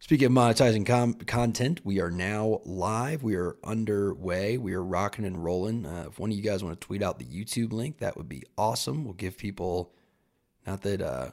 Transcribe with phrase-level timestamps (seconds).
[0.00, 3.24] Speaking of monetizing com- content, we are now live.
[3.24, 4.56] We are underway.
[4.56, 5.86] We are rocking and rolling.
[5.86, 8.28] Uh, if one of you guys want to tweet out the YouTube link, that would
[8.28, 9.04] be awesome.
[9.04, 9.92] We'll give people,
[10.64, 11.30] not that, uh,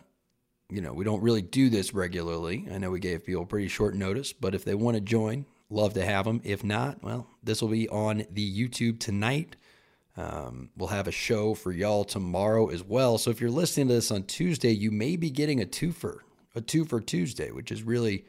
[0.69, 2.67] you know, we don't really do this regularly.
[2.71, 5.93] I know we gave people pretty short notice, but if they want to join, love
[5.93, 6.41] to have them.
[6.43, 9.55] If not, well, this will be on the YouTube tonight.
[10.17, 13.19] Um, we'll have a show for y'all tomorrow as well.
[13.19, 16.21] So if you're listening to this on Tuesday, you may be getting a twofer,
[16.55, 18.25] a two for Tuesday, which is really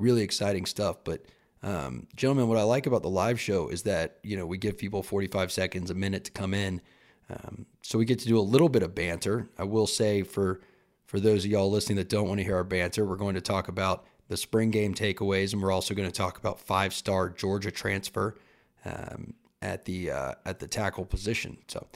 [0.00, 0.98] really exciting stuff.
[1.04, 1.24] But
[1.62, 4.78] um, gentlemen, what I like about the live show is that you know we give
[4.78, 6.80] people 45 seconds, a minute to come in,
[7.28, 9.48] um, so we get to do a little bit of banter.
[9.58, 10.60] I will say for
[11.06, 13.40] for those of y'all listening that don't want to hear our banter, we're going to
[13.40, 17.28] talk about the spring game takeaways, and we're also going to talk about five star
[17.28, 18.36] Georgia transfer
[18.84, 21.58] um, at the uh, at the tackle position.
[21.68, 21.86] So,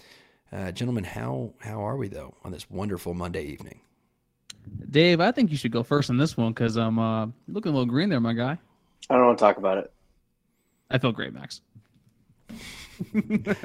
[0.53, 3.81] uh, gentlemen, how how are we though on this wonderful Monday evening?
[4.91, 7.75] Dave, I think you should go first on this one because I'm uh, looking a
[7.75, 8.59] little green there, my guy.
[9.11, 9.93] I don't want to talk about it.
[10.91, 11.61] I feel great, Max.
[13.15, 13.59] it's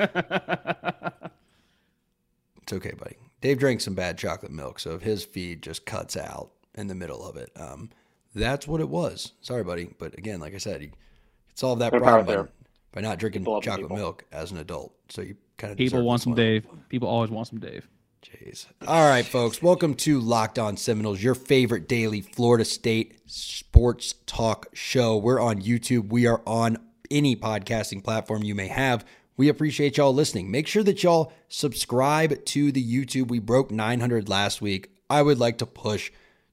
[2.73, 3.15] okay, buddy.
[3.41, 6.95] Dave drank some bad chocolate milk, so if his feed just cuts out in the
[6.95, 7.89] middle of it, um,
[8.35, 9.33] that's what it was.
[9.41, 10.91] Sorry, buddy, but again, like I said, you
[11.55, 12.51] solve that problem by,
[12.93, 14.93] by, not drinking chocolate milk as an adult.
[15.09, 16.65] So you kind of people want some Dave.
[16.89, 17.87] People always want some Dave.
[18.21, 18.65] Jeez.
[18.85, 19.61] All right, folks.
[19.61, 25.15] Welcome to Locked On Seminoles, your favorite daily Florida State sports talk show.
[25.15, 26.09] We're on YouTube.
[26.09, 26.77] We are on
[27.09, 29.05] any podcasting platform you may have.
[29.37, 30.51] We appreciate y'all listening.
[30.51, 33.29] Make sure that y'all subscribe to the YouTube.
[33.29, 34.89] We broke 900 last week.
[35.09, 36.11] I would like to push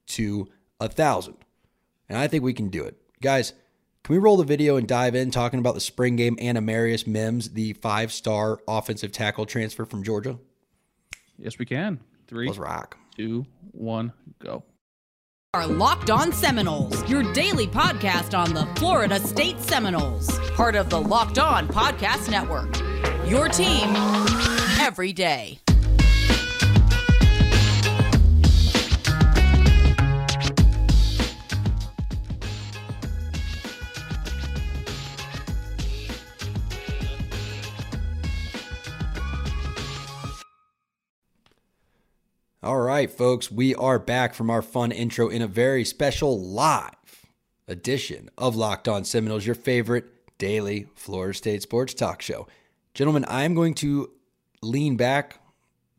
[0.09, 1.35] to a thousand,
[2.09, 3.55] and I think we can do it, guys.
[4.05, 7.09] Can we roll the video and dive in talking about the spring game and Amarius
[7.09, 10.39] Mims, the five-star offensive tackle transfer from Georgia?
[11.39, 12.01] Yes, we can.
[12.29, 12.97] 3 Let's rock.
[13.17, 14.65] Two, one, go.
[15.55, 21.01] Are Locked On Seminoles, your daily podcast on the Florida State Seminoles, part of the
[21.01, 22.77] Locked On Podcast Network.
[23.31, 23.95] Your team
[24.79, 25.59] every day.
[42.67, 47.25] All right, folks, we are back from our fun intro in a very special live
[47.69, 52.49] edition of Locked On Seminoles, your favorite daily Florida State sports talk show.
[52.93, 54.11] Gentlemen, I'm going to
[54.63, 55.39] lean back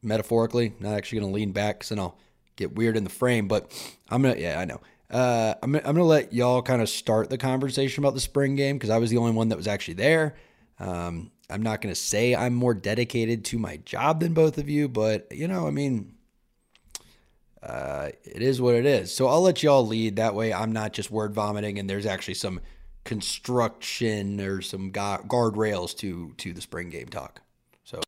[0.01, 2.17] metaphorically, not actually going to lean back because then I'll
[2.57, 3.71] get weird in the frame, but
[4.09, 4.81] I'm going to, yeah, I know.
[5.09, 8.57] Uh, I'm, I'm going to let y'all kind of start the conversation about the spring
[8.57, 10.35] game because I was the only one that was actually there.
[10.81, 14.67] Um, I'm not going to say I'm more dedicated to my job than both of
[14.67, 16.15] you, but, you know, I mean,
[17.63, 19.13] uh, it is what it is.
[19.13, 20.17] So I'll let y'all lead.
[20.17, 22.59] That way, I'm not just word vomiting, and there's actually some
[23.03, 27.41] construction or some guardrails to to the spring game talk.
[27.83, 28.01] So,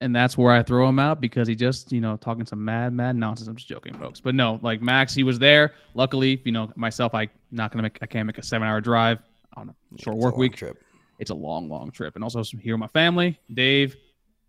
[0.00, 2.92] and that's where I throw him out because he just you know talking some mad
[2.92, 3.48] mad nonsense.
[3.48, 4.20] I'm just joking, folks.
[4.20, 5.72] But no, like Max, he was there.
[5.94, 9.20] Luckily, you know myself, I not gonna make I can't make a seven hour drive
[9.56, 10.82] on a short work a week trip.
[11.18, 13.96] It's a long long trip, and also here with my family, Dave.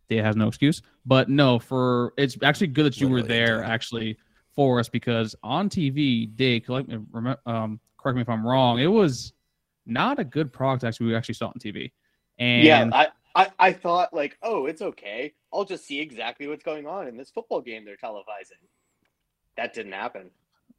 [0.08, 3.64] Dave has no excuse, but no, for it's actually good that you Literally were there.
[3.64, 4.18] Actually,
[4.56, 6.98] for us because on TV, Dave, correct me,
[7.46, 9.34] um, correct me if I'm wrong, it was
[9.86, 11.92] not a good product actually we actually saw it on TV.
[12.40, 15.34] And yeah, I, I, I thought like, oh, it's okay.
[15.54, 18.64] I'll just see exactly what's going on in this football game they're televising.
[19.58, 20.32] That didn't happen.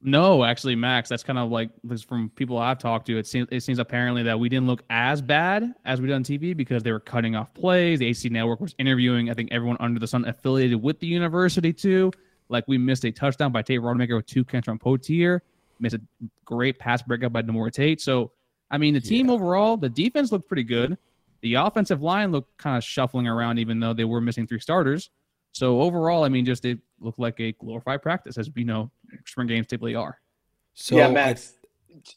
[0.02, 1.70] No, actually, Max, that's kind of like
[2.06, 3.18] from people I've talked to.
[3.18, 6.22] It seems it seems apparently that we didn't look as bad as we did on
[6.22, 7.98] TV because they were cutting off plays.
[7.98, 11.72] The ACC Network was interviewing, I think, everyone under the sun affiliated with the university
[11.72, 12.12] too.
[12.48, 15.40] Like we missed a touchdown by Tate Rodemaker with two catches from Poitier,
[15.80, 16.00] missed a
[16.44, 18.00] great pass breakup by Demorie Tate.
[18.00, 18.32] So,
[18.70, 19.34] I mean, the team yeah.
[19.34, 20.96] overall, the defense looked pretty good.
[21.42, 25.10] The offensive line looked kind of shuffling around, even though they were missing three starters.
[25.52, 28.90] So overall, I mean, just it looked like a glorified practice, as we know
[29.24, 30.18] spring games typically are.
[30.74, 31.54] So yeah, Max.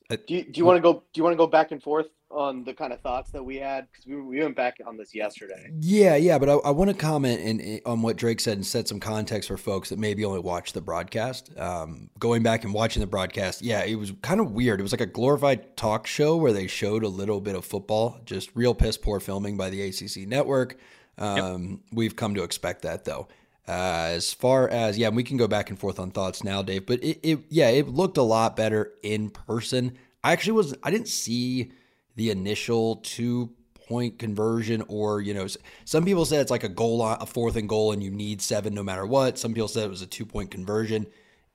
[0.10, 0.94] I, I, do you, do you want to go?
[0.94, 3.56] Do you want to go back and forth on the kind of thoughts that we
[3.56, 5.72] had because we, we went back on this yesterday.
[5.80, 8.88] Yeah, yeah, but I, I want to comment in, on what Drake said and set
[8.88, 11.58] some context for folks that maybe only watched the broadcast.
[11.58, 14.80] Um, going back and watching the broadcast, yeah, it was kind of weird.
[14.80, 18.20] It was like a glorified talk show where they showed a little bit of football,
[18.26, 20.78] just real piss poor filming by the ACC network.
[21.18, 21.80] Um, yep.
[21.92, 23.28] We've come to expect that though.
[23.70, 26.86] Uh, as far as yeah, we can go back and forth on thoughts now, Dave.
[26.86, 29.98] But it, it yeah, it looked a lot better in person.
[30.24, 31.72] I actually was I didn't see
[32.16, 33.52] the initial two
[33.88, 35.48] point conversion or you know
[35.86, 38.72] some people said it's like a goal a fourth and goal and you need seven
[38.76, 41.08] no matter what some people said it was a two point conversion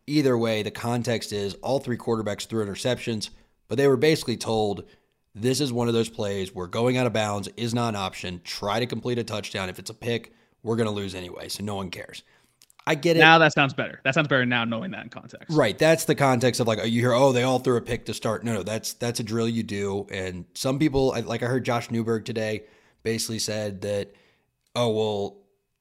[0.09, 3.31] either way the context is all three quarterbacks threw interceptions
[3.69, 4.85] but but they were basically told
[5.35, 8.41] this is one of those plays where going out of bounds is not an option.
[8.45, 9.69] Try to complete a touchdown.
[9.69, 10.33] If it's a pick,
[10.65, 12.25] we're going to lose anyway, so no one cares.
[12.87, 13.21] I get it.
[13.21, 14.01] Now that sounds better.
[14.05, 15.57] That sounds better now knowing that in context.
[15.57, 15.79] Right.
[15.79, 18.45] That's the context of like you hear, oh, they all threw a pick to start.
[18.45, 20.07] No, no, that's that's a drill you do.
[20.11, 22.65] And some people, like I heard Josh Newberg today,
[23.03, 24.13] basically said that,
[24.75, 25.37] oh well,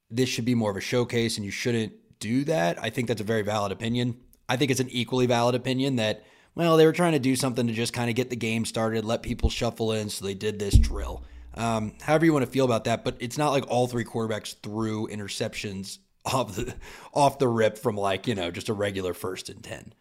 [0.10, 2.82] this should be more of a showcase, and you shouldn't do that.
[2.82, 4.18] I think that's a very valid opinion.
[4.48, 6.24] I think it's an equally valid opinion that,
[6.56, 9.04] well, they were trying to do something to just kind of get the game started,
[9.04, 11.26] let people shuffle in, so they did this drill.
[11.56, 14.56] Um, however you want to feel about that, but it's not like all three quarterbacks
[14.62, 16.74] threw interceptions off the
[17.14, 19.94] off the rip from like you know just a regular first and ten.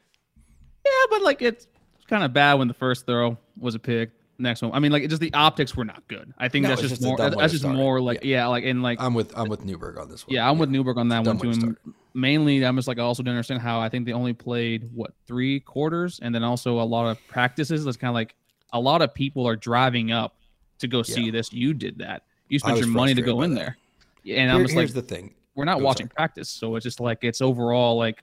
[0.84, 1.66] Yeah, but like it's
[2.08, 4.10] kind of bad when the first throw was a pick.
[4.38, 6.32] Next one, I mean, like just the optics were not good.
[6.37, 7.16] I think no, that's just, just more.
[7.16, 8.38] That's just more like yeah.
[8.38, 8.46] yeah.
[8.46, 10.34] like in like I'm with I'm with Newberg on this one.
[10.34, 10.60] Yeah, I'm yeah.
[10.60, 11.76] with Newberg on that one too.
[12.14, 15.12] Mainly, I'm just like I also didn't understand how I think they only played what
[15.26, 17.84] three quarters, and then also a lot of practices.
[17.84, 18.34] That's kind of like
[18.72, 20.34] a lot of people are driving up
[20.82, 21.52] to go see this.
[21.52, 22.23] You did that.
[22.49, 23.61] You spent your money to go in that.
[23.61, 23.76] there.
[24.25, 26.14] And Here, I'm just here's like, the thing we're not Go watching sorry.
[26.14, 28.23] practice, so it's just like it's overall like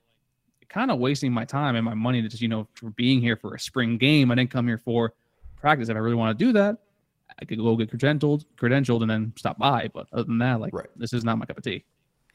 [0.68, 3.36] kind of wasting my time and my money to just you know for being here
[3.36, 4.30] for a spring game.
[4.30, 5.14] I didn't come here for
[5.56, 5.88] practice.
[5.88, 6.78] If I really want to do that,
[7.40, 9.90] I could go get credentialed, credentialed, and then stop by.
[9.92, 10.88] But other than that, like right.
[10.96, 11.84] this is not my cup of tea.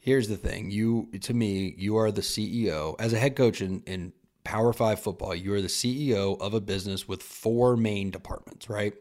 [0.00, 3.82] Here's the thing: you to me, you are the CEO as a head coach in,
[3.86, 4.12] in
[4.44, 5.34] Power Five football.
[5.34, 8.94] You are the CEO of a business with four main departments, right?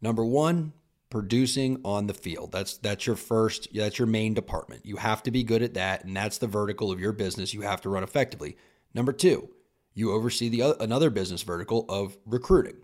[0.00, 0.72] Number one,
[1.10, 2.52] producing on the field.
[2.52, 4.84] That's that's your first that's your main department.
[4.84, 7.62] You have to be good at that and that's the vertical of your business you
[7.62, 8.56] have to run effectively.
[8.94, 9.48] Number 2,
[9.94, 12.76] you oversee the other, another business vertical of recruiting.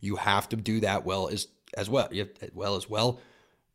[0.00, 2.08] You have to do that well as as well.
[2.10, 3.20] You have, well as well.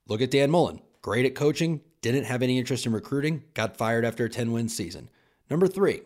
[0.07, 0.81] Look at Dan Mullen.
[1.01, 5.09] Great at coaching, didn't have any interest in recruiting, got fired after a 10-win season.
[5.49, 6.01] Number 3,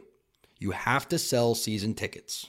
[0.58, 2.48] you have to sell season tickets.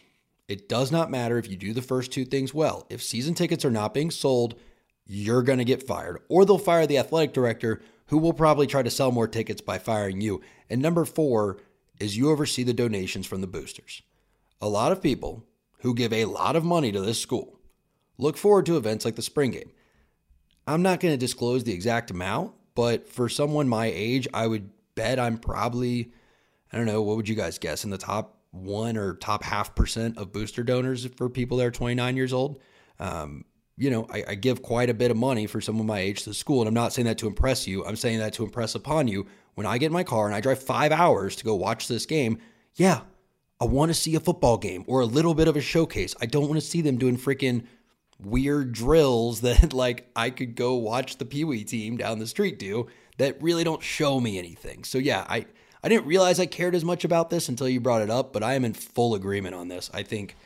[0.48, 2.86] It does not matter if you do the first two things well.
[2.88, 4.58] If season tickets are not being sold,
[5.06, 6.22] you're going to get fired.
[6.28, 9.78] Or they'll fire the athletic director, who will probably try to sell more tickets by
[9.78, 10.40] firing you.
[10.70, 11.58] And number four
[12.00, 14.02] is you oversee the donations from the boosters.
[14.60, 15.44] A lot of people
[15.80, 17.60] who give a lot of money to this school
[18.16, 19.70] look forward to events like the spring game.
[20.66, 24.70] I'm not going to disclose the exact amount, but for someone my age, I would
[24.94, 26.12] bet I'm probably,
[26.72, 29.74] I don't know, what would you guys guess, in the top one or top half
[29.74, 32.60] percent of booster donors for people that are 29 years old?
[32.98, 33.44] Um,
[33.76, 36.34] you know, I, I, give quite a bit of money for someone my age to
[36.34, 36.60] school.
[36.60, 37.84] And I'm not saying that to impress you.
[37.86, 39.26] I'm saying that to impress upon you.
[39.54, 42.04] When I get in my car and I drive five hours to go watch this
[42.04, 42.38] game,
[42.74, 43.02] yeah,
[43.60, 46.14] I want to see a football game or a little bit of a showcase.
[46.20, 47.66] I don't want to see them doing freaking
[48.20, 52.58] weird drills that like I could go watch the Pee Wee team down the street
[52.58, 54.84] do that really don't show me anything.
[54.84, 55.46] So yeah, I
[55.82, 58.42] I didn't realize I cared as much about this until you brought it up, but
[58.42, 59.90] I am in full agreement on this.
[59.94, 60.36] I think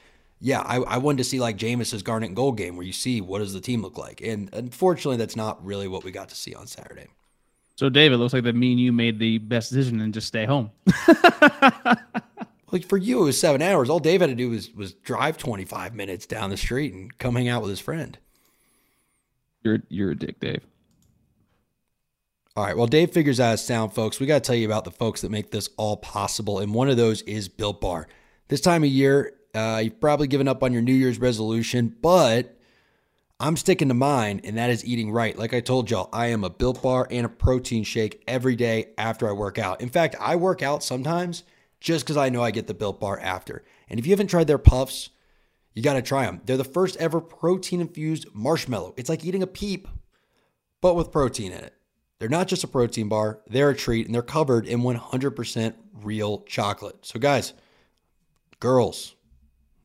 [0.45, 3.21] yeah, I, I wanted to see like Jameis's Garnet and Gold game where you see
[3.21, 6.35] what does the team look like, and unfortunately, that's not really what we got to
[6.35, 7.07] see on Saturday.
[7.77, 10.45] So, David, looks like that me and you made the best decision and just stay
[10.45, 10.73] home.
[12.73, 13.89] like for you, it was seven hours.
[13.89, 17.17] All Dave had to do was was drive twenty five minutes down the street and
[17.19, 18.19] come hang out with his friend.
[19.63, 20.67] You're you're a dick, Dave.
[22.55, 22.77] All right.
[22.77, 24.21] Well, Dave figures out his sound, folks.
[24.21, 26.91] We got to tell you about the folks that make this all possible, and one
[26.91, 28.09] of those is Built Bar.
[28.49, 32.59] This time of year, uh, you've probably given up on your New Year's resolution, but
[33.41, 35.37] I'm sticking to mine, and that is eating right.
[35.37, 38.91] Like I told y'all, I am a built bar and a protein shake every day
[38.99, 39.81] after I work out.
[39.81, 41.45] In fact, I work out sometimes
[41.81, 43.65] just because I know I get the built bar after.
[43.89, 45.09] And if you haven't tried their puffs,
[45.73, 46.43] you got to try them.
[46.45, 48.93] They're the first ever protein infused marshmallow.
[48.99, 49.89] It's like eating a peep,
[50.83, 51.75] but with protein in it.
[52.23, 55.75] They're not just a protein bar, they're a treat, and they're covered in 100%
[56.05, 57.05] real chocolate.
[57.05, 57.53] So, guys,
[58.61, 59.17] girls,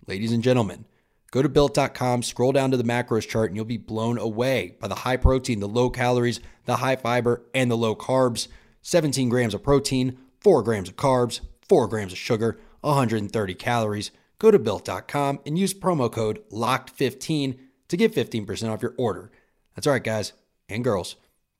[0.07, 0.85] Ladies and gentlemen,
[1.31, 4.87] go to built.com, scroll down to the macros chart, and you'll be blown away by
[4.87, 8.47] the high protein, the low calories, the high fiber, and the low carbs.
[8.83, 14.11] 17 grams of protein, 4 grams of carbs, 4 grams of sugar, 130 calories.
[14.39, 17.57] Go to built.com and use promo code LOCKED15
[17.89, 19.31] to get 15% off your order.
[19.75, 20.33] That's all right, guys
[20.69, 21.17] and girls.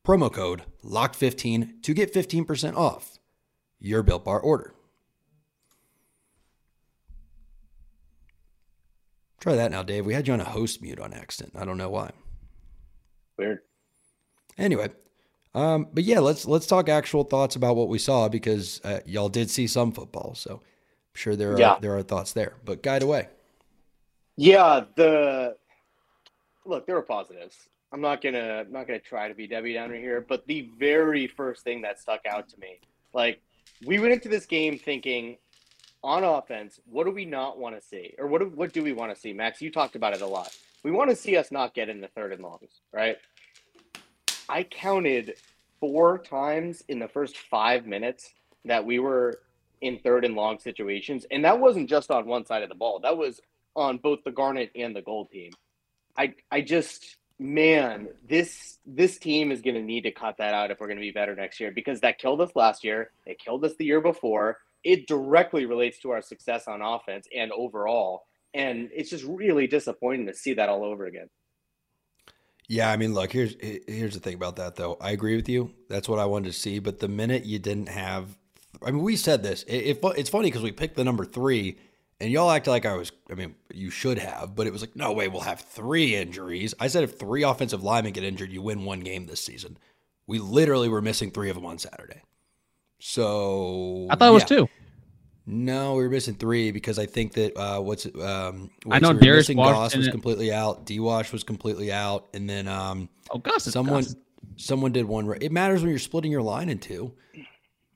[0.08, 3.20] Promo code LOCKED15 to get 15% off
[3.78, 4.74] your Built Bar order.
[9.42, 10.06] Try that now, Dave.
[10.06, 11.58] We had you on a host mute on accident.
[11.58, 12.12] I don't know why.
[13.36, 13.60] Weird.
[14.58, 14.92] Anyway,
[15.54, 19.28] um, but yeah, let's let's talk actual thoughts about what we saw because uh, y'all
[19.28, 21.80] did see some football, so I'm sure there are yeah.
[21.82, 22.56] there are thoughts there.
[22.64, 23.28] But guide away.
[24.38, 25.58] Yeah, the
[26.66, 27.68] look there were positives.
[27.91, 31.27] I'm not gonna I'm not gonna try to be Debbie Downer here, but the very
[31.27, 32.79] first thing that stuck out to me,
[33.13, 33.41] like
[33.86, 35.38] we went into this game thinking
[36.03, 38.94] on offense, what do we not want to see, or what do, what do we
[38.94, 39.34] want to see?
[39.34, 40.56] Max, you talked about it a lot.
[40.84, 43.17] We want to see us not get in the third and longs, right?
[44.48, 45.36] I counted
[45.79, 48.34] four times in the first five minutes
[48.65, 49.39] that we were
[49.82, 53.00] in third and long situations, and that wasn't just on one side of the ball.
[53.00, 53.41] That was
[53.75, 55.51] on both the Garnet and the Gold team.
[56.17, 60.72] I I just man, this this team is going to need to cut that out
[60.72, 63.12] if we're going to be better next year because that killed us last year.
[63.25, 64.60] It killed us the year before.
[64.84, 68.25] It directly relates to our success on offense and overall.
[68.53, 71.29] And it's just really disappointing to see that all over again.
[72.67, 74.98] Yeah, I mean, look, here's here's the thing about that though.
[75.00, 75.74] I agree with you.
[75.89, 76.79] That's what I wanted to see.
[76.79, 78.38] But the minute you didn't have,
[78.82, 79.63] I mean, we said this.
[79.63, 81.77] It, it it's funny because we picked the number three,
[82.20, 84.96] and y'all acted like I was, I mean, you should have, but it was like,
[84.96, 86.74] no way, we'll have three injuries.
[86.80, 89.78] I said if three offensive linemen get injured, you win one game this season.
[90.26, 92.22] We literally were missing three of them on Saturday.
[93.00, 94.68] So I thought it was two.
[95.50, 99.20] No, we were missing three because I think that uh, what's um, I know we
[99.20, 103.64] Darius Goss was completely out, D Wash was completely out, and then um, oh Goss,
[103.64, 104.16] someone Goss.
[104.58, 105.32] someone did one.
[105.40, 107.14] It matters when you're splitting your line in two.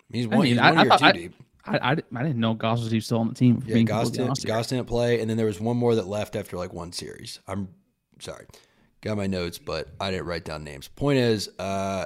[0.09, 0.39] He's one.
[0.39, 1.35] I mean, he's one I, I, two I, deep.
[1.65, 3.63] I, I, I didn't know Goss was even still on the team.
[3.65, 6.57] Yeah, Goss didn't, Goss didn't play, and then there was one more that left after
[6.57, 7.39] like one series.
[7.47, 7.69] I'm
[8.19, 8.45] sorry,
[9.01, 10.87] got my notes, but I didn't write down names.
[10.87, 12.05] Point is, uh,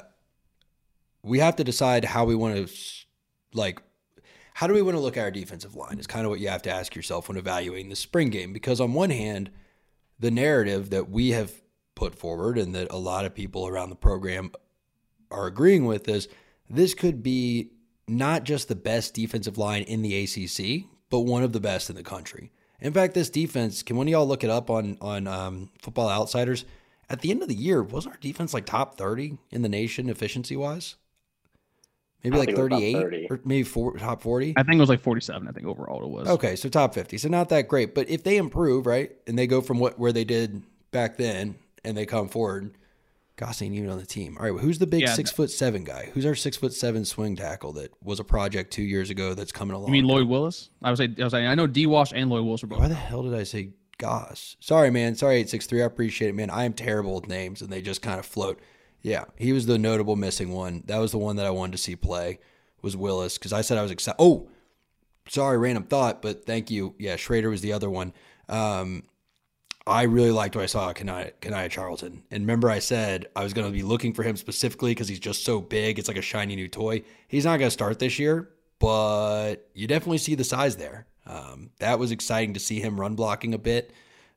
[1.24, 2.74] we have to decide how we want to,
[3.54, 3.82] like,
[4.54, 6.00] how do we want to look at our defensive line?
[6.00, 8.54] Is kind of what you have to ask yourself when evaluating the spring game.
[8.54, 9.52] Because on one hand,
[10.20, 11.52] the narrative that we have
[11.96, 14.52] put forward and that a lot of people around the program
[15.32, 16.28] are agreeing with is
[16.70, 17.72] this could be
[18.08, 21.96] not just the best defensive line in the ACC, but one of the best in
[21.96, 22.52] the country.
[22.82, 26.10] In fact, this defense, can one of y'all look it up on on um, Football
[26.10, 26.66] Outsiders?
[27.10, 30.10] At the end of the year, wasn't our defense like top thirty in the nation
[30.10, 30.96] efficiency wise?
[32.24, 34.54] Maybe like thirty eight or maybe four, top forty.
[34.58, 35.48] I think it was like forty seven.
[35.48, 36.28] I think overall it was.
[36.28, 37.94] Okay, so top fifty, so not that great.
[37.94, 41.56] But if they improve, right, and they go from what where they did back then,
[41.84, 42.76] and they come forward,
[43.38, 44.38] Goss ain't even on the team.
[44.38, 46.10] All right, well, who's the big yeah, six foot seven guy?
[46.14, 49.52] Who's our six foot seven swing tackle that was a project two years ago that's
[49.52, 49.88] coming along?
[49.88, 50.70] You mean Lloyd Willis?
[50.82, 52.80] I was saying, I was saying, I know D Wash and Lloyd Willis are both.
[52.80, 54.56] Why the hell did I say Goss?
[54.62, 55.16] Sorry, man.
[55.16, 55.82] Sorry, eight six three.
[55.82, 56.50] I appreciate it, man.
[56.50, 58.60] I am terrible with names, and they just kind of float.
[59.02, 60.84] Yeah, he was the notable missing one.
[60.86, 62.40] That was the one that I wanted to see play.
[62.82, 64.18] Was Willis because I said I was excited.
[64.20, 64.48] Oh,
[65.28, 66.96] sorry, random thought, but thank you.
[67.00, 68.14] Yeah, Schrader was the other one.
[68.48, 69.04] Um,
[69.88, 72.24] I really liked what I saw Kanaya, Kanaya Charlton.
[72.32, 75.20] And remember, I said I was going to be looking for him specifically because he's
[75.20, 76.00] just so big.
[76.00, 77.04] It's like a shiny new toy.
[77.28, 78.50] He's not going to start this year,
[78.80, 81.06] but you definitely see the size there.
[81.28, 83.92] Um, that was exciting to see him run blocking a bit.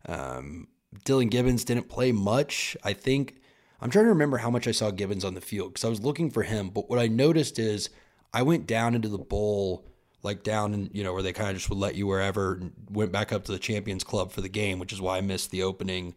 [0.06, 0.68] Um,
[1.04, 2.76] Dillan Gibbons didn't play much.
[2.84, 3.36] I think
[3.80, 6.02] I'm trying to remember how much I saw Gibbons on the field because I was
[6.02, 6.68] looking for him.
[6.68, 7.88] But what I noticed is
[8.34, 9.86] I went down into the bowl
[10.22, 12.72] like down and you know where they kind of just would let you wherever and
[12.90, 15.50] went back up to the champions club for the game which is why i missed
[15.50, 16.14] the opening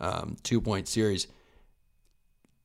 [0.00, 1.26] um, two point series.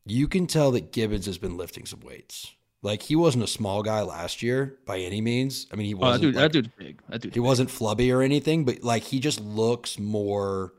[0.05, 2.53] You can tell that gibbons has been lifting some weights.
[2.81, 5.67] Like he wasn't a small guy last year by any means.
[5.71, 7.01] I mean he wasn't oh, that, dude, like, that dude's big.
[7.09, 7.45] That dude's he big.
[7.45, 10.73] wasn't flubby or anything but like he just looks more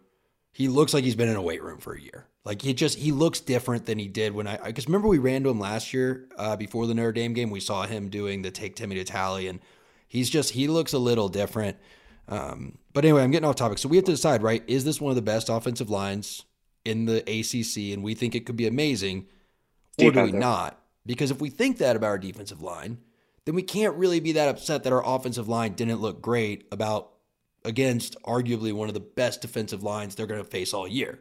[0.52, 2.26] he looks like he's been in a weight room for a year.
[2.44, 5.42] Like he just he looks different than he did when I because remember we ran
[5.44, 7.50] to him last year uh, before the Notre Dame game.
[7.50, 9.60] We saw him doing the take Timmy to tally, and
[10.10, 11.76] He's just he looks a little different.
[12.26, 13.78] Um, but anyway, I'm getting off topic.
[13.78, 14.64] So we have to decide, right?
[14.66, 16.44] Is this one of the best offensive lines
[16.84, 19.26] in the ACC, and we think it could be amazing,
[20.00, 20.80] or do we not?
[21.06, 22.98] Because if we think that about our defensive line,
[23.44, 27.12] then we can't really be that upset that our offensive line didn't look great about
[27.64, 31.20] against arguably one of the best defensive lines they're going to face all year.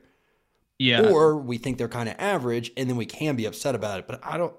[0.79, 1.09] Yeah.
[1.09, 4.07] Or we think they're kind of average, and then we can be upset about it.
[4.07, 4.55] But I don't.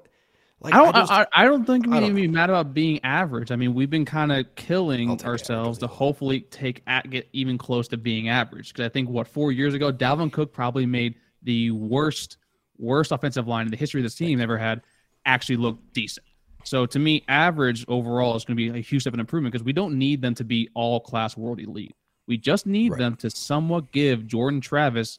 [0.62, 0.94] Like, I don't.
[0.94, 3.50] I, just, I, I don't think we need to be mad about being average.
[3.50, 7.88] I mean, we've been kind of killing ourselves to hopefully take at get even close
[7.88, 8.72] to being average.
[8.72, 12.36] Because I think what four years ago, Dalvin Cook probably made the worst
[12.76, 14.82] worst offensive line in the history of this team ever had
[15.24, 16.26] actually look decent.
[16.64, 19.64] So to me, average overall is going to be a huge step in improvement because
[19.64, 21.94] we don't need them to be all class world elite.
[22.26, 22.98] We just need right.
[22.98, 25.18] them to somewhat give Jordan Travis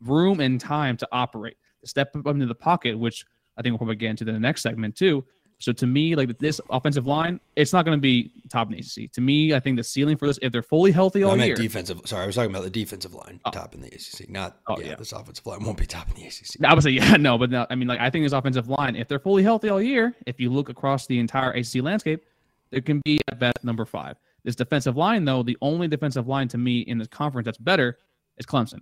[0.00, 3.26] room and time to operate, step up into the pocket, which
[3.56, 5.24] I think we'll probably get into the next segment too.
[5.60, 8.78] So to me, like this offensive line, it's not going to be top in the
[8.78, 9.12] ACC.
[9.12, 11.54] To me, I think the ceiling for this, if they're fully healthy all I year,
[11.54, 12.00] defensive.
[12.06, 13.50] Sorry, I was talking about the defensive line, oh.
[13.50, 14.30] top in the ACC.
[14.30, 16.64] Not oh, yeah, yeah, this offensive line won't be top in the ACC.
[16.64, 18.96] I would say yeah, no, but no, I mean like I think this offensive line,
[18.96, 22.24] if they're fully healthy all year, if you look across the entire ACC landscape,
[22.72, 24.16] it can be at best number five.
[24.44, 27.98] This defensive line, though, the only defensive line to me in this conference that's better
[28.38, 28.80] is Clemson,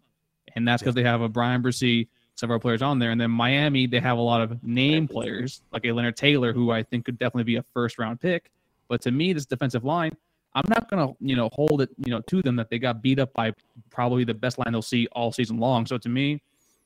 [0.55, 1.03] and that's because yeah.
[1.03, 2.07] they have a Bryan Bresee
[2.39, 3.11] several players on there.
[3.11, 6.71] And then Miami, they have a lot of name players like a Leonard Taylor, who
[6.71, 8.51] I think could definitely be a first round pick.
[8.89, 10.13] But to me, this defensive line,
[10.55, 13.19] I'm not gonna you know hold it you know to them that they got beat
[13.19, 13.53] up by
[13.91, 15.87] probably the best line they'll see all season long.
[15.87, 16.41] So to me,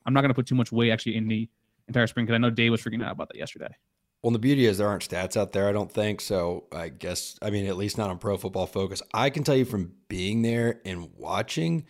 [0.04, 1.48] I'm not gonna put too much weight actually in the
[1.88, 3.74] entire spring because I know Dave was freaking out about that yesterday.
[4.22, 6.20] Well, the beauty is there aren't stats out there, I don't think.
[6.20, 9.02] So I guess, I mean, at least not on Pro Football Focus.
[9.12, 11.84] I can tell you from being there and watching,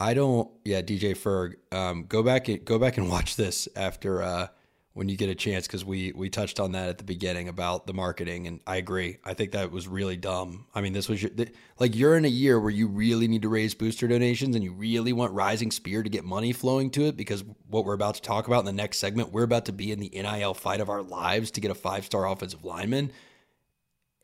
[0.00, 0.50] I don't.
[0.64, 4.46] Yeah, DJ Ferg, um, go back and go back and watch this after uh,
[4.94, 7.86] when you get a chance because we we touched on that at the beginning about
[7.86, 9.18] the marketing, and I agree.
[9.24, 10.66] I think that was really dumb.
[10.74, 11.30] I mean, this was your,
[11.78, 14.72] like you're in a year where you really need to raise booster donations, and you
[14.72, 18.22] really want Rising Spear to get money flowing to it because what we're about to
[18.22, 20.88] talk about in the next segment, we're about to be in the NIL fight of
[20.88, 23.12] our lives to get a five star offensive lineman,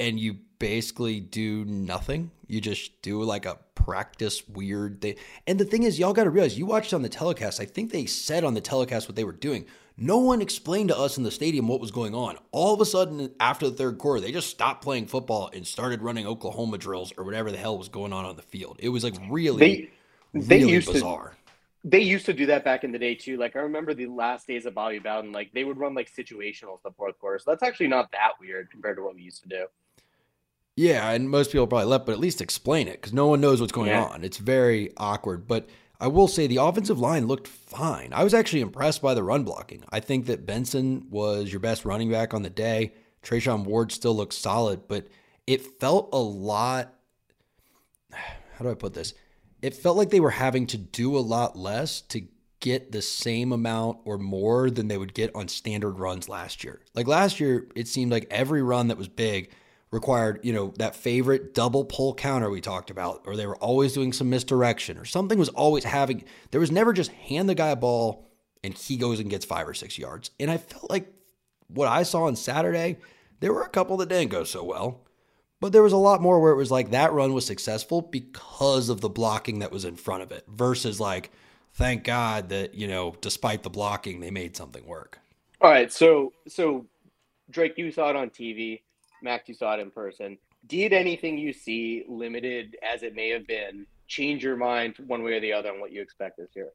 [0.00, 2.30] and you basically do nothing.
[2.46, 5.16] You just do like a practice weird thing.
[5.46, 7.60] And the thing is, y'all got to realize you watched on the telecast.
[7.60, 9.66] I think they said on the telecast what they were doing.
[9.96, 12.36] No one explained to us in the stadium what was going on.
[12.52, 16.02] All of a sudden, after the third quarter, they just stopped playing football and started
[16.02, 18.76] running Oklahoma drills or whatever the hell was going on on the field.
[18.78, 19.90] It was like really, they,
[20.34, 21.30] they really used bizarre.
[21.30, 23.38] To, they used to do that back in the day too.
[23.38, 26.82] Like I remember the last days of Bobby Bowden, like they would run like situationals
[26.82, 27.38] the fourth quarter.
[27.38, 29.66] So that's actually not that weird compared to what we used to do.
[30.76, 33.61] Yeah, and most people probably left, but at least explain it because no one knows
[33.61, 34.04] what's going yeah.
[34.04, 34.23] on.
[34.23, 35.68] It's very awkward, but
[35.99, 38.12] I will say the offensive line looked fine.
[38.12, 39.83] I was actually impressed by the run blocking.
[39.88, 42.92] I think that Benson was your best running back on the day.
[43.23, 45.09] Treshaun Ward still looks solid, but
[45.47, 46.92] it felt a lot.
[48.12, 49.14] How do I put this?
[49.62, 52.23] It felt like they were having to do a lot less to
[52.61, 56.83] get the same amount or more than they would get on standard runs last year.
[56.95, 59.50] Like last year, it seemed like every run that was big
[59.90, 63.92] required, you know, that favorite double pull counter we talked about, or they were always
[63.92, 67.68] doing some misdirection, or something was always having, there was never just hand the guy
[67.68, 68.26] a ball
[68.64, 70.30] and he goes and gets five or six yards.
[70.40, 71.12] And I felt like
[71.68, 72.96] what I saw on Saturday,
[73.40, 75.02] there were a couple that didn't go so well,
[75.60, 78.88] but there was a lot more where it was like that run was successful because
[78.88, 81.30] of the blocking that was in front of it versus like,
[81.74, 85.20] thank God that, you know, despite the blocking, they made something work.
[85.60, 85.92] All right.
[85.92, 86.86] So, so
[87.50, 88.80] Drake, you saw it on TV
[89.26, 90.39] Max, you saw it in person.
[90.67, 95.32] Did anything you see, limited as it may have been, change your mind one way
[95.32, 96.71] or the other on what you expect this year?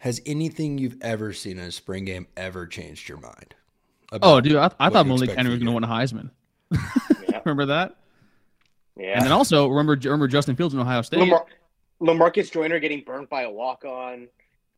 [0.00, 3.54] Has anything you've ever seen in a spring game ever changed your mind?
[4.20, 6.30] Oh, dude, I, I thought Malik Henry was going to win a Heisman.
[6.72, 7.40] yeah.
[7.44, 7.96] remember that?
[8.96, 9.14] Yeah.
[9.14, 11.20] And then also remember remember Justin Fields in Ohio State.
[11.20, 11.46] Lamar-
[12.02, 14.28] Lamarcus Joyner getting burnt by a walk on.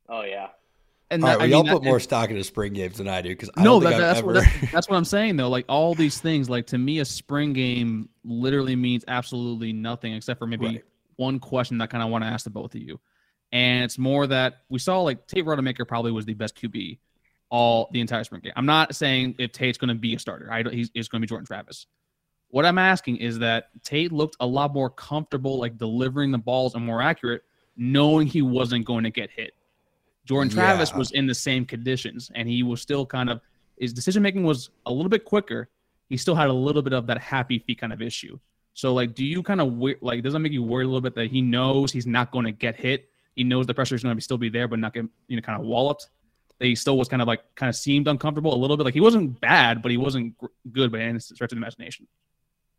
[0.08, 0.48] Oh yeah.
[1.12, 3.80] And that, well, y'all put more stock into spring games than I do because no,
[3.80, 4.26] that, that's ever...
[4.26, 5.48] what, that, that's what I'm saying though.
[5.48, 10.38] Like all these things, like to me, a spring game literally means absolutely nothing except
[10.38, 10.84] for maybe right.
[11.16, 12.98] one question that kind of want to ask the both of you,
[13.52, 16.98] and it's more that we saw like Tate Rodemaker probably was the best QB
[17.52, 18.54] all the entire spring game.
[18.56, 20.50] I'm not saying if Tate's going to be a starter.
[20.50, 21.86] I he's, he's going to be Jordan Travis.
[22.48, 26.74] What I'm asking is that Tate looked a lot more comfortable, like delivering the balls
[26.74, 27.42] and more accurate,
[27.76, 29.52] knowing he wasn't going to get hit.
[30.24, 30.98] Jordan Travis yeah.
[30.98, 33.40] was in the same conditions, and he was still kind of
[33.78, 35.68] his decision making was a little bit quicker.
[36.08, 38.38] He still had a little bit of that happy feet kind of issue.
[38.74, 41.14] So, like, do you kind of like does that make you worry a little bit
[41.16, 43.08] that he knows he's not going to get hit?
[43.34, 45.42] He knows the pressure is going to still be there, but not get you know
[45.42, 46.08] kind of walloped.
[46.58, 48.84] That he still was kind of like kind of seemed uncomfortable a little bit.
[48.84, 50.34] Like he wasn't bad, but he wasn't
[50.70, 52.06] good by any stretch of the imagination.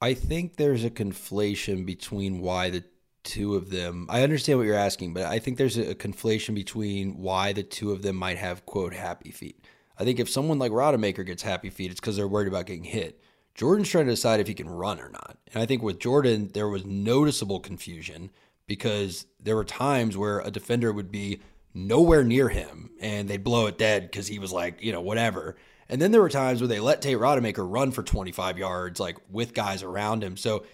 [0.02, 2.84] I think there's a conflation between why the
[3.24, 4.06] two of them.
[4.10, 7.92] I understand what you're asking, but I think there's a conflation between why the two
[7.92, 9.64] of them might have quote happy feet.
[9.98, 12.84] I think if someone like Rodemaker gets happy feet, it's because they're worried about getting
[12.84, 13.22] hit.
[13.56, 15.38] Jordan's trying to decide if he can run or not.
[15.54, 18.32] And I think with Jordan, there was noticeable confusion
[18.66, 21.42] because there were times where a defender would be
[21.74, 25.56] nowhere near him and they'd blow it dead because he was like, you know, whatever.
[25.90, 29.18] And then there were times where they let Tate Rodemaker run for 25 yards, like
[29.30, 30.38] with guys around him.
[30.38, 30.66] So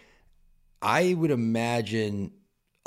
[0.81, 2.31] I would imagine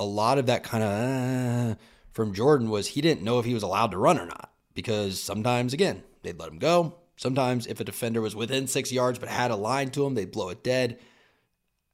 [0.03, 1.75] a lot of that kind of uh,
[2.11, 5.21] from Jordan was he didn't know if he was allowed to run or not because
[5.21, 6.95] sometimes, again, they'd let him go.
[7.17, 10.33] Sometimes, if a defender was within six yards but had a line to him, they'd
[10.33, 10.99] blow it dead.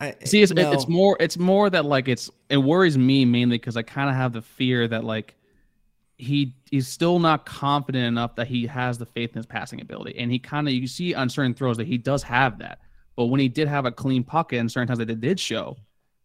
[0.01, 0.73] I, See, it's, no.
[0.73, 4.14] it's more it's more that like it's it worries me mainly because I kind of
[4.14, 5.35] have the fear that like
[6.16, 10.16] he he's still not confident enough that he has the faith in his passing ability,
[10.16, 12.79] and he kind of you see on certain throws that he does have that.
[13.16, 15.77] But when he did have a clean pocket, and certain times that it did show,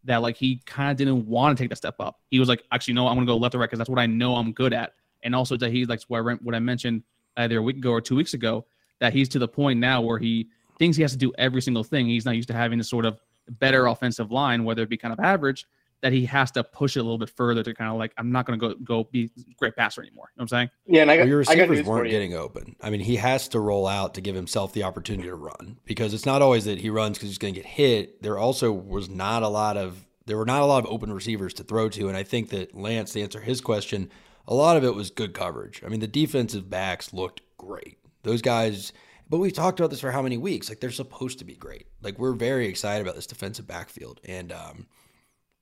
[0.04, 2.20] that like he kind of didn't want to take that step up.
[2.30, 4.06] He was like, actually, no, I'm gonna go left or right because that's what I
[4.06, 4.94] know I'm good at.
[5.22, 7.02] And also that he like what I, mentioned
[7.36, 8.66] either a week ago or two weeks ago
[9.00, 11.84] that he's to the point now where he thinks he has to do every single
[11.84, 12.06] thing.
[12.06, 15.12] He's not used to having this sort of better offensive line, whether it be kind
[15.12, 15.66] of average.
[16.04, 18.30] That he has to push it a little bit further to kind of like I'm
[18.30, 20.28] not going to go go be great passer anymore.
[20.34, 20.70] You know what I'm saying?
[20.86, 22.10] Yeah, and I got, Well, your I got receivers weren't you.
[22.12, 22.76] getting open.
[22.82, 26.12] I mean, he has to roll out to give himself the opportunity to run because
[26.12, 28.22] it's not always that he runs because he's going to get hit.
[28.22, 31.54] There also was not a lot of there were not a lot of open receivers
[31.54, 34.10] to throw to, and I think that Lance, to answer his question,
[34.46, 35.82] a lot of it was good coverage.
[35.84, 37.96] I mean, the defensive backs looked great.
[38.24, 38.92] Those guys,
[39.30, 40.68] but we've talked about this for how many weeks?
[40.68, 41.86] Like they're supposed to be great.
[42.02, 44.86] Like we're very excited about this defensive backfield, and um,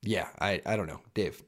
[0.03, 1.43] yeah, I I don't know, Dave.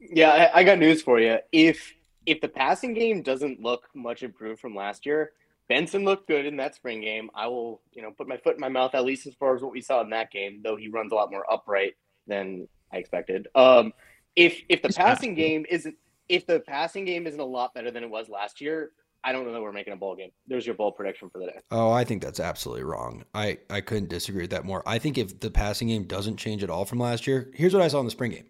[0.00, 1.38] Yeah, I, I got news for you.
[1.52, 1.94] If
[2.26, 5.32] if the passing game doesn't look much improved from last year,
[5.68, 7.30] Benson looked good in that spring game.
[7.34, 9.62] I will, you know, put my foot in my mouth at least as far as
[9.62, 11.94] what we saw in that game, though he runs a lot more upright
[12.26, 13.48] than I expected.
[13.54, 13.92] Um,
[14.36, 15.36] if if the He's passing fast.
[15.36, 15.96] game isn't
[16.28, 18.92] if the passing game isn't a lot better than it was last year,
[19.28, 20.30] I don't know that we're making a bowl game.
[20.46, 21.58] There's your bowl prediction for the day.
[21.70, 23.24] Oh, I think that's absolutely wrong.
[23.34, 24.82] I, I couldn't disagree with that more.
[24.86, 27.82] I think if the passing game doesn't change at all from last year, here's what
[27.82, 28.46] I saw in the spring game.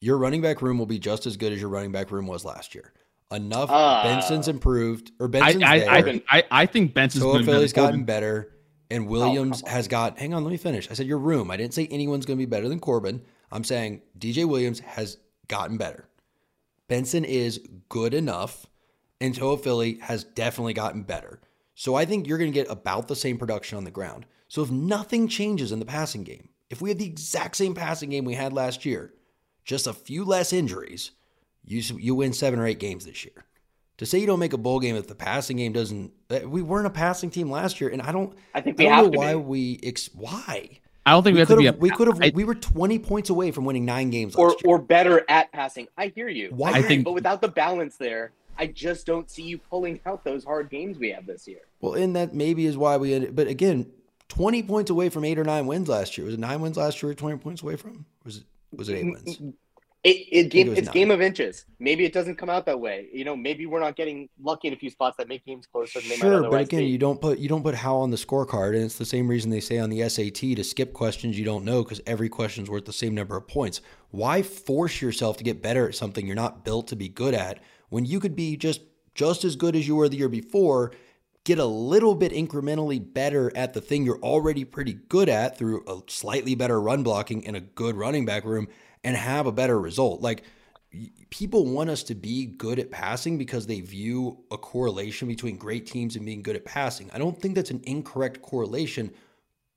[0.00, 2.44] Your running back room will be just as good as your running back room was
[2.44, 2.92] last year.
[3.32, 4.04] Enough Ah.
[4.04, 5.90] Benson's improved or Benson's I, there.
[5.90, 7.86] I, think I I think Benson's Toa going Philly's better.
[7.88, 8.52] gotten better,
[8.90, 10.18] and Williams come has got.
[10.18, 10.88] Hang on, let me finish.
[10.90, 11.50] I said your room.
[11.50, 13.22] I didn't say anyone's going to be better than Corbin.
[13.50, 15.16] I'm saying DJ Williams has
[15.48, 16.06] gotten better.
[16.86, 18.66] Benson is good enough,
[19.20, 21.40] and Toafili has definitely gotten better.
[21.74, 24.26] So I think you're going to get about the same production on the ground.
[24.48, 28.10] So if nothing changes in the passing game, if we have the exact same passing
[28.10, 29.12] game we had last year,
[29.64, 31.10] just a few less injuries,
[31.64, 33.44] you you win seven or eight games this year.
[33.98, 36.62] To say you don't make a bowl game if the passing game doesn't, uh, we
[36.62, 39.04] weren't a passing team last year, and I don't, I think I we don't have
[39.06, 39.38] know to why be.
[39.38, 41.66] we ex, why I don't think we, we have to could be.
[41.66, 44.34] have A, we could have I- we were twenty points away from winning nine games
[44.34, 44.74] or last year.
[44.74, 45.86] or better at passing.
[45.96, 46.50] I hear you.
[46.54, 46.70] Why?
[46.72, 50.24] I I think- but without the balance there, I just don't see you pulling out
[50.24, 51.60] those hard games we have this year.
[51.80, 53.34] Well, and that maybe is why we ended.
[53.36, 53.90] But again,
[54.28, 56.24] twenty points away from eight or nine wins last year.
[56.26, 57.12] Was it nine wins last year?
[57.12, 58.06] or Twenty points away from?
[58.24, 58.44] Was it?
[58.74, 59.40] Was it eight wins?
[60.04, 60.92] It, it game it it's nine.
[60.92, 61.64] game of inches.
[61.78, 63.08] Maybe it doesn't come out that way.
[63.10, 65.98] You know, maybe we're not getting lucky in a few spots that make games closer
[65.98, 66.86] than they might Sure, but again, be.
[66.86, 69.50] you don't put you don't put how on the scorecard, and it's the same reason
[69.50, 72.84] they say on the SAT to skip questions you don't know because every question's worth
[72.84, 73.80] the same number of points.
[74.10, 77.60] Why force yourself to get better at something you're not built to be good at
[77.94, 78.80] when you could be just
[79.14, 80.90] just as good as you were the year before?
[81.44, 85.84] Get a little bit incrementally better at the thing you're already pretty good at through
[85.86, 88.66] a slightly better run blocking and a good running back room,
[89.04, 90.20] and have a better result.
[90.22, 90.42] Like
[91.30, 95.86] people want us to be good at passing because they view a correlation between great
[95.86, 97.08] teams and being good at passing.
[97.12, 99.12] I don't think that's an incorrect correlation,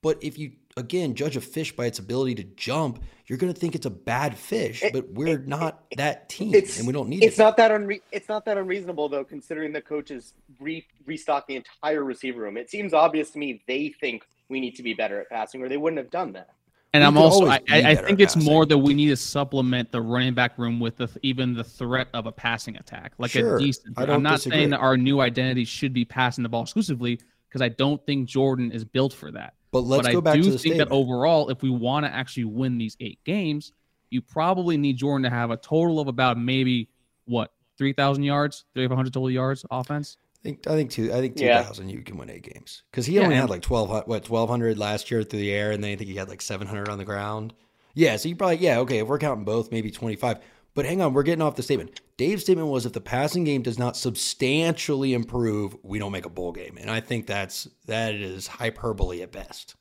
[0.01, 3.60] but if you again judge a fish by its ability to jump, you're going to
[3.60, 7.23] think it's a bad fish, but we're not that team it's and we don't need
[7.23, 7.41] it's it.
[7.41, 12.03] not that unre- it's not that unreasonable though considering the coaches re- restock the entire
[12.03, 15.29] receiver room it seems obvious to me they think we need to be better at
[15.29, 16.49] passing or they wouldn't have done that
[16.93, 19.17] And We I'm also, I, I, I think at it's more that we need to
[19.17, 23.31] supplement the running back room with the, even the threat of a passing attack, like
[23.31, 23.57] Sure.
[23.57, 23.97] a decent.
[23.99, 24.60] I'm not disagree.
[24.60, 28.29] saying that our new identity should be passing the ball exclusively because I don't think
[28.29, 29.55] Jordan is built for that.
[29.71, 30.89] But let's but go I back do to the think statement.
[30.89, 33.73] that overall, if we want to actually win these eight games,
[34.10, 36.89] you probably need Jordan to have a total of about maybe
[37.25, 40.17] what three thousand yards, three hundred total yards offense.
[40.41, 41.69] I think I think two I think two Yeah.
[41.84, 44.49] you can win eight games because he Yeah, only and- had like twelve what twelve
[44.49, 46.89] hundred last year through the air and then I think he had like seven hundred
[46.89, 47.53] on the ground.
[47.93, 50.38] Yeah, so you probably yeah okay if we're counting both maybe twenty five.
[50.77, 52.01] But hang on, we're getting off the statement.
[52.17, 56.29] Dave's statement was if the passing game does not substantially improve, we don't make a
[56.29, 59.73] bowl game, and I think that's that is hyperbole at best.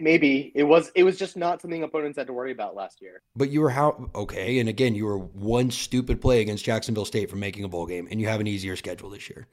[0.00, 3.22] maybe it was it was just not something opponents had to worry about last year
[3.34, 7.30] But you were how okay, and again, you were one stupid play against Jacksonville State
[7.30, 9.46] from making a bowl game, and you have an easier schedule this year.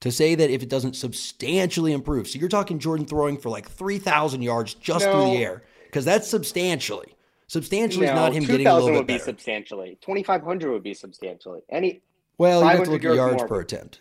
[0.00, 3.70] To say that if it doesn't substantially improve, so you're talking Jordan throwing for like
[3.70, 7.15] three thousand yards just through the air, because that's substantially.
[7.48, 9.24] Substantially is No, not him getting a 2000 little bit would be better.
[9.24, 12.02] substantially 2500 would be substantially any
[12.38, 13.48] well, you have to 500 look at yards more.
[13.48, 14.00] per attempt,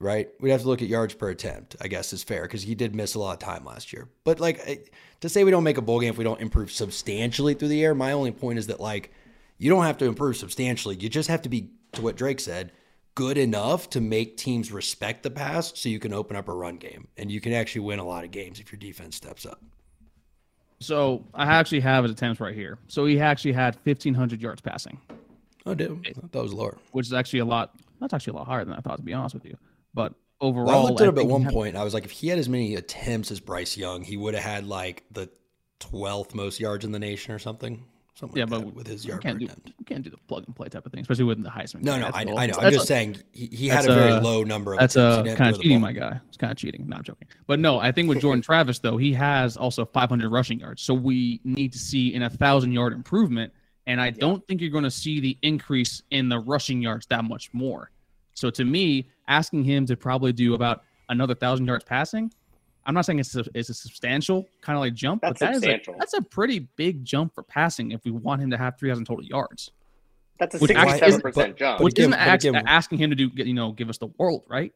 [0.00, 0.28] right?
[0.40, 1.76] We'd have to look at yards per attempt.
[1.80, 4.08] I guess is fair because he did miss a lot of time last year.
[4.24, 7.54] But like to say we don't make a bowl game if we don't improve substantially
[7.54, 9.12] through the air, my only point is that like
[9.58, 10.96] you don't have to improve substantially.
[10.96, 12.72] You just have to be to what Drake said,
[13.14, 16.76] good enough to make teams respect the pass so you can open up a run
[16.76, 19.62] game and you can actually win a lot of games if your defense steps up.
[20.80, 22.78] So I actually have his attempts right here.
[22.88, 24.98] So he actually had fifteen hundred yards passing,
[25.66, 26.78] Oh, dude, I thought that was lower.
[26.92, 27.74] which is actually a lot.
[28.00, 29.56] That's actually a lot higher than I thought, to be honest with you.
[29.92, 31.76] But Well, overall, I looked it up at one had- point.
[31.76, 34.42] I was like, if he had as many attempts as Bryce Young, he would have
[34.42, 35.28] had like the
[35.80, 37.84] twelfth most yards in the nation or something.
[38.20, 39.72] Something Yeah, like but with his yard can't do attempt.
[39.78, 41.82] you can't do the plug and play type of thing, especially with the Heisman.
[41.82, 42.36] No, no, I, a know.
[42.36, 42.54] I know.
[42.58, 44.92] I'm that's just a- saying he, he had a very a- low number of That's
[44.92, 46.20] didn't kind of cheating, my guy.
[46.28, 46.86] It's kind of cheating.
[46.86, 47.28] No, I'm joking.
[47.46, 50.82] But no, I think with Jordan Travis though, he has also 500 rushing yards.
[50.82, 53.54] So we need to see in a thousand yard improvement.
[53.86, 57.24] And I don't think you're going to see the increase in the rushing yards that
[57.24, 57.90] much more.
[58.34, 62.30] So to me, asking him to probably do about another thousand yards passing,
[62.86, 65.50] I'm not saying it's a, it's a substantial kind of like jump, That's but that
[65.52, 65.94] is a, substantial.
[65.98, 69.24] that's a pretty big jump for passing if we want him to have 3,000 total
[69.24, 69.70] yards.
[70.38, 71.78] That's a Which actually sixty-seven percent but- jump.
[71.78, 74.06] but Which again- isn't but again- asking him to do, you know, give us the
[74.18, 74.72] world, right?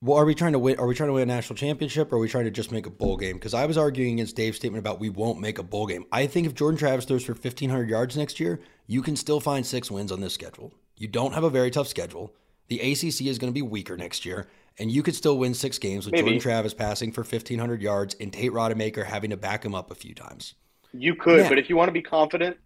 [0.00, 0.78] Well, are we trying to win?
[0.78, 2.86] Are we trying to win a national championship, or are we trying to just make
[2.86, 3.34] a bowl game?
[3.34, 6.04] Because I was arguing against Dave's statement about we won't make a bowl game.
[6.12, 9.40] I think if Jordan Travis throws for fifteen hundred yards next year, you can still
[9.40, 10.72] find six wins on this schedule.
[10.96, 12.32] You don't have a very tough schedule.
[12.68, 14.46] The ACC is going to be weaker next year,
[14.78, 16.22] and you could still win six games with Maybe.
[16.22, 19.90] Jordan Travis passing for fifteen hundred yards and Tate Rodemaker having to back him up
[19.90, 20.54] a few times.
[20.92, 21.48] You could, Yeah.
[21.48, 22.56] but if you want to be confident,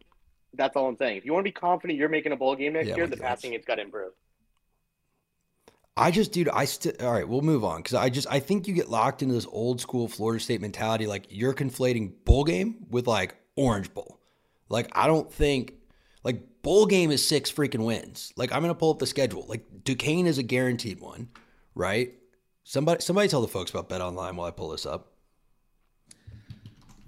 [0.55, 1.17] that's all I'm saying.
[1.17, 3.17] If you want to be confident you're making a bowl game next Yeah, year, the
[3.17, 4.13] passing it's got to improve.
[5.97, 6.93] I just, dude, I still.
[7.01, 9.47] All right, we'll move on because I just, I think you get locked into this
[9.51, 11.07] old school Florida State mentality.
[11.07, 14.19] Like you're conflating bowl game with like Orange Bowl.
[14.71, 15.75] Like I don't think,
[16.25, 18.33] like bowl game is six freaking wins.
[18.37, 19.45] Like I'm gonna pull up the schedule.
[19.49, 21.29] Like Duquesne is a guaranteed one,
[21.75, 22.13] right?
[22.65, 25.09] Somebody, somebody tell the folks about Bet Online while I pull this up.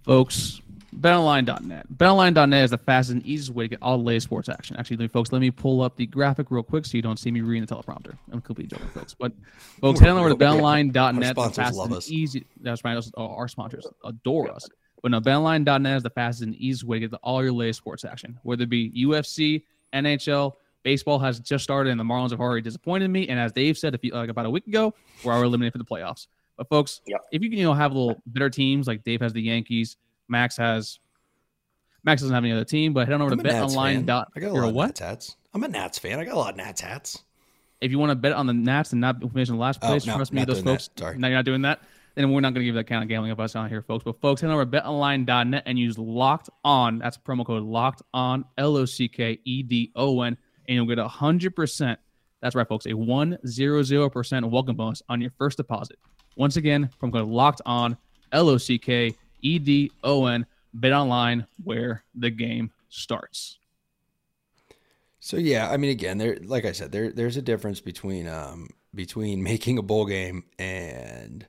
[0.03, 0.61] folks.
[1.01, 1.87] BetOnline.net.
[1.97, 4.77] BetOnline.net is the fastest and easiest way to get all the latest sports action.
[4.77, 7.19] Actually, let me- folks, let me pull up the graphic real quick so you don't
[7.19, 8.17] see me reading the teleprompter.
[8.31, 9.13] I'm completely joking, folks.
[9.13, 9.33] But
[9.81, 11.37] folks, head on over to BetOnline.net.
[11.37, 12.09] Our sponsors love and us.
[12.11, 12.47] Easy.
[12.61, 13.03] That's right.
[13.17, 14.69] Our sponsors adore us.
[15.03, 18.05] But no, BetOnline.net is the fastest and easiest way to get all your latest sports
[18.05, 20.53] action, whether it be UFC, NHL.
[20.85, 23.27] Baseball has just started, and the Marlins have already disappointed me.
[23.29, 24.95] And as Dave said, if you like about a week ago,
[25.25, 26.29] we're already eliminated for the playoffs.
[26.57, 27.21] But folks, Yep.
[27.33, 29.97] if you can, you know, have a little better teams like Dave has the Yankees,
[30.29, 31.01] Max has
[32.05, 34.03] Max doesn't have any other team, but head on over I'm to a Nats fan.
[34.03, 34.07] betonline.
[34.07, 34.87] dot- I got a You're lot a of what?
[34.89, 35.37] Nats hats.
[35.55, 36.19] I'm a Nats fan.
[36.21, 37.25] I got a lot of Nats hats.
[37.81, 39.87] If you want to bet on the Nats and not finish in the last Oh,
[39.89, 40.69] place, no, trust me, those that.
[40.71, 40.91] folks.
[40.99, 41.17] Sorry.
[41.17, 41.81] No, you're not doing that.
[42.15, 44.05] Then we're not going to give that kind of gambling advice on here, folks.
[44.05, 46.99] But folks, head on over to betonline.net and use locked on.
[46.99, 50.37] That's promo code locked on, L O C K E D O N,
[50.69, 51.99] and you'll get a hundred percent.
[52.41, 52.87] That's right, folks.
[52.87, 55.99] A one zero zero percent welcome bonus on your first deposit.
[56.37, 57.97] Once again, from going locked on,
[58.33, 60.47] L O C K E D O N.
[60.75, 63.59] Bet online where the game starts.
[65.21, 68.69] So yeah, I mean, again, there, like I said, there, there's a difference between, um,
[68.95, 71.47] between making a bowl game and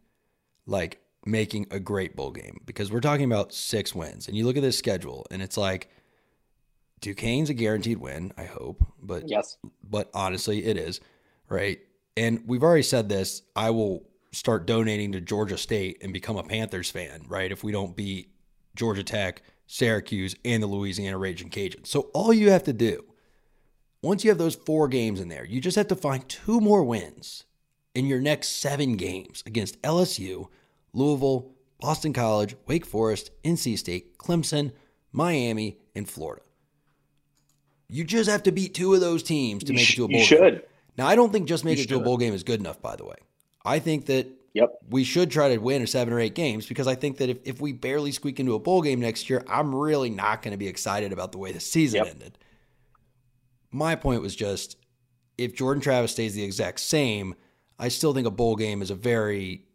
[0.66, 4.58] like making a great bowl game because we're talking about six wins, and you look
[4.58, 5.90] at this schedule, and it's like
[7.02, 9.58] Duquesne's a guaranteed win, I hope, but Yes.
[9.84, 11.00] but honestly, it is
[11.50, 11.80] right.
[12.18, 13.42] And we've already said this.
[13.56, 17.52] I will start donating to Georgia State and become a Panthers fan, right?
[17.52, 18.32] If we don't beat
[18.76, 21.88] Georgia Tech, Syracuse, and the Louisiana Raging Cajuns.
[21.88, 23.04] So all you have to do,
[24.02, 26.84] once you have those four games in there, you just have to find two more
[26.84, 27.44] wins
[27.94, 30.48] in your next seven games against LSU,
[30.94, 34.72] Louisville, Boston College, Wake Forest, NC State, Clemson,
[35.12, 36.42] Miami, and Florida.
[37.90, 40.08] You just have to beat two of those teams to You, make it to a
[40.10, 40.26] you bowl game.
[40.26, 40.64] should.
[40.98, 42.96] Now, I don't think just making it to a bowl game is good enough, by
[42.96, 43.16] the way.
[43.64, 44.70] I think that Yep.
[44.90, 47.40] we should try to win a seven or eight games because I think that if,
[47.44, 50.58] if we barely squeak into a bowl game next year, I'm really not going to
[50.58, 52.08] be excited about the way the season Yep.
[52.14, 52.38] ended.
[53.72, 54.78] My point was just
[55.38, 57.36] if Jordan Travis stays the exact same,
[57.78, 59.66] I still think a bowl game is a very,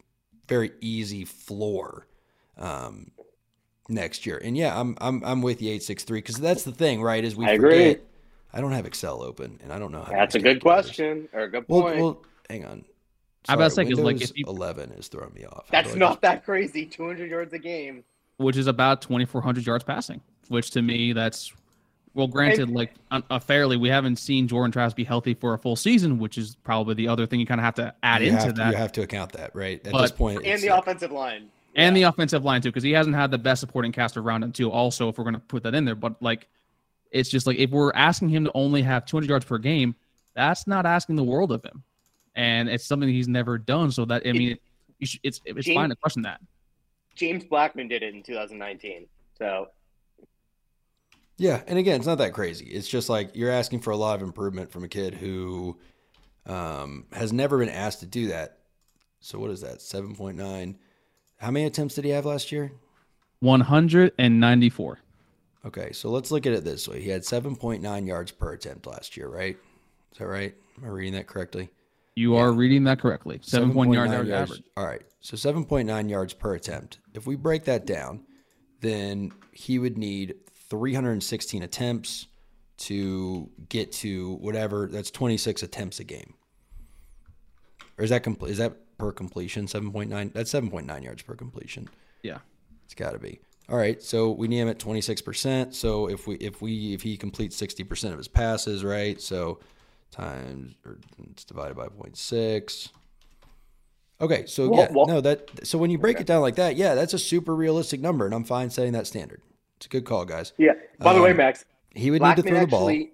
[0.48, 2.06] very easy floor
[2.56, 3.10] um,
[3.90, 4.40] next year.
[4.42, 7.22] And yeah, I'm I'm I'm with you eight six three because that's the thing, right?
[7.24, 7.70] Is we I agree.
[7.94, 8.00] forget.
[8.52, 10.06] I don't have Excel open, and I don't know how.
[10.10, 12.00] to That's a good question or a good Well, point.
[12.00, 12.84] well, hang on.
[13.48, 15.68] I about to Sorry, like, if you- 11 is throwing me off.
[15.70, 16.84] That's not just- that crazy.
[16.84, 18.04] 200 yards a game.
[18.38, 21.52] which is about 2,400 yards passing, which to me, that's,
[22.14, 25.52] well, granted, And- like un- uh, fairly, we haven't seen Jordan Travis be healthy for
[25.54, 28.22] a full season, which is probably the other thing you kind of have to add
[28.22, 28.70] into have, that.
[28.72, 29.80] You have to account that, right?
[29.86, 31.50] At But- this point, And it's the like- offensive line.
[31.76, 34.52] And the offensive line, too, because he hasn't had the best supporting cast around him,
[34.52, 35.94] too, also, if we're going to put that in there.
[35.94, 36.48] But, like,
[37.10, 39.94] it's just like if we're asking him to only have 200 yards per game,
[40.34, 41.82] that's not asking the world of him.
[42.34, 43.90] And it's something he's never done.
[43.90, 44.56] So that, I mean,
[44.98, 46.40] you should, it's, it's James- fine to question that.
[47.16, 49.06] James Blackman did it in 2019.
[49.36, 49.68] So
[51.36, 52.66] Yeah, and again, it's not that crazy.
[52.66, 55.78] It's just like you're asking for a lot of improvement from a kid who
[56.46, 58.58] um, has never been asked to do that.
[59.20, 59.78] So what is that?
[59.78, 60.76] 7.9.
[61.40, 62.72] How many attempts did he have last year?
[63.40, 64.98] 194.
[65.64, 67.00] Okay, so let's look at it this way.
[67.00, 69.56] He had 7.9 yards per attempt last year, right?
[70.12, 70.54] Is that right?
[70.76, 71.70] Am I reading that correctly?
[72.14, 73.38] You are reading that correctly.
[73.38, 74.62] 7.1 yards average.
[74.76, 75.00] All right.
[75.20, 76.98] So 7.9 yards per attempt.
[77.14, 78.24] If we break that down,
[78.80, 80.34] then he would need
[80.68, 82.26] 316 attempts
[82.78, 84.88] to get to whatever.
[84.88, 86.34] That's 26 attempts a game.
[87.96, 88.50] Or is that complete?
[88.52, 89.66] Is that per completion?
[89.66, 90.32] 7.9.
[90.32, 91.88] That's 7.9 yards per completion.
[92.22, 92.38] Yeah.
[92.84, 93.40] It's got to be.
[93.68, 95.74] All right, so we need him at 26%.
[95.74, 99.20] So if we if we if he completes 60% of his passes, right?
[99.20, 99.60] So
[100.10, 100.98] times or
[101.30, 102.88] it's divided by 0.6.
[104.20, 106.74] Okay, so Well- yeah, well- no that so when you break it down like that,
[106.76, 109.40] yeah, that's a super realistic number and I'm fine setting that standard.
[109.76, 110.52] It's a good call, guys.
[110.58, 110.72] Yeah.
[110.98, 113.06] By the way, Um, Max, He would Blackman need to throw the ball.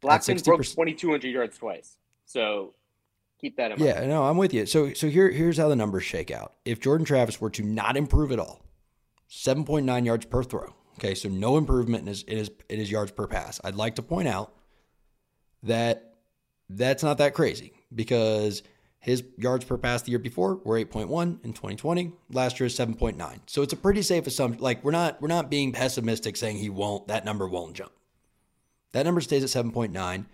[0.00, 1.96] Blackman broke 2,200 yards twice.
[2.26, 2.74] So
[3.40, 3.82] keep that in mind.
[3.82, 4.66] Yeah, no, I'm with you.
[4.66, 6.54] So so here here's how the numbers shake out.
[6.64, 8.60] If Jordan Travis were to not improve at all,
[9.30, 10.74] 7.9 yards per throw.
[10.98, 13.60] Okay, so no improvement in his in his in his yards per pass.
[13.62, 14.54] I'd like to point out
[15.62, 16.14] that
[16.68, 18.62] that's not that crazy because
[19.00, 22.12] his yards per pass the year before were 8.1 in 2020.
[22.30, 23.40] Last year is 7.9.
[23.46, 24.62] So it's a pretty safe assumption.
[24.62, 27.92] Like we're not we're not being pessimistic saying he won't that number won't jump.
[28.92, 30.26] That number stays at 7.9.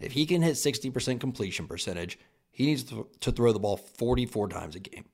[0.00, 2.18] If he can hit 60% completion percentage,
[2.52, 5.06] he needs to, to throw the ball 44 times a game.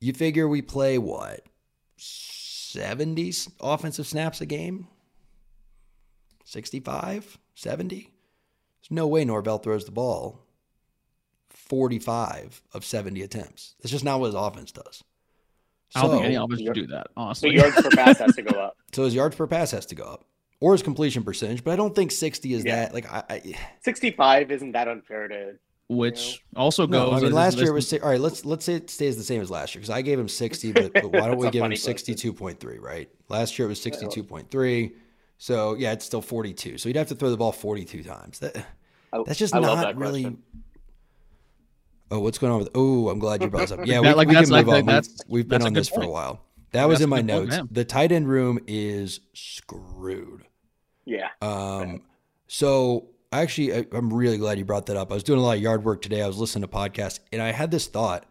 [0.00, 1.42] You figure we play what?
[1.96, 4.88] 70 offensive snaps a game?
[6.44, 7.38] 65?
[7.54, 7.96] 70?
[7.96, 8.10] There's
[8.90, 10.40] no way Norvell throws the ball
[11.50, 13.74] 45 of 70 attempts.
[13.80, 15.04] That's just not what his offense does.
[15.94, 17.54] I don't think any of us should do that, So honestly.
[17.54, 18.76] yards per pass has to go up.
[18.94, 20.24] So his yards per pass has to go up,
[20.60, 21.64] or his completion percentage.
[21.64, 22.76] But I don't think sixty is Yeah.
[22.76, 22.94] that.
[22.94, 25.52] Like I, I 65 isn't that unfair to.
[25.96, 27.10] Which also goes.
[27.10, 28.20] no, I mean last year was all right.
[28.20, 30.72] Let's let's say it stays the same as last year because I gave him sixty,
[30.72, 32.78] but, but why don't we give him sixty-two point three?
[32.78, 34.92] Right, last year it was sixty-two point three.
[35.38, 36.78] So yeah, it's still forty-two.
[36.78, 38.38] So he'd have to throw the ball forty-two times.
[38.40, 38.64] That
[39.26, 40.22] that's just I not that really.
[40.22, 40.42] question.
[42.10, 42.68] Oh, what's going on with?
[42.74, 43.86] Oh, I'm glad you brought this up.
[43.86, 44.86] Yeah, That- we, like, we that's can move like- on.
[44.86, 46.44] that's- we've, been that's on this for a while.
[46.72, 47.68] That was That's in my good point, notes.
[47.70, 50.42] The tight end room is screwed.
[51.04, 51.28] Yeah.
[51.42, 52.00] Um,
[52.48, 53.08] so
[53.40, 55.10] actually, I, I'm really glad you brought that up.
[55.10, 56.22] I was doing a lot of yard work today.
[56.22, 58.24] I was listening to podcasts, and I had this thought.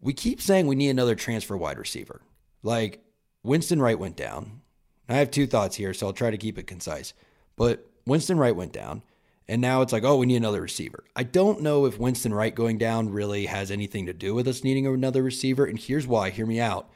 [0.00, 2.22] We keep saying we need another transfer wide receiver.
[2.62, 3.02] Like
[3.42, 4.60] Winston Wright went down.
[5.08, 7.12] I have two thoughts here, so I'll try to keep it concise.
[7.56, 9.02] But Winston Wright went down,
[9.48, 11.04] and now it's like, oh, we need another receiver.
[11.14, 14.64] I don't know if Winston Wright going down really has anything to do with us
[14.64, 15.64] needing another receiver.
[15.66, 16.30] And here's why.
[16.30, 16.90] Hear me out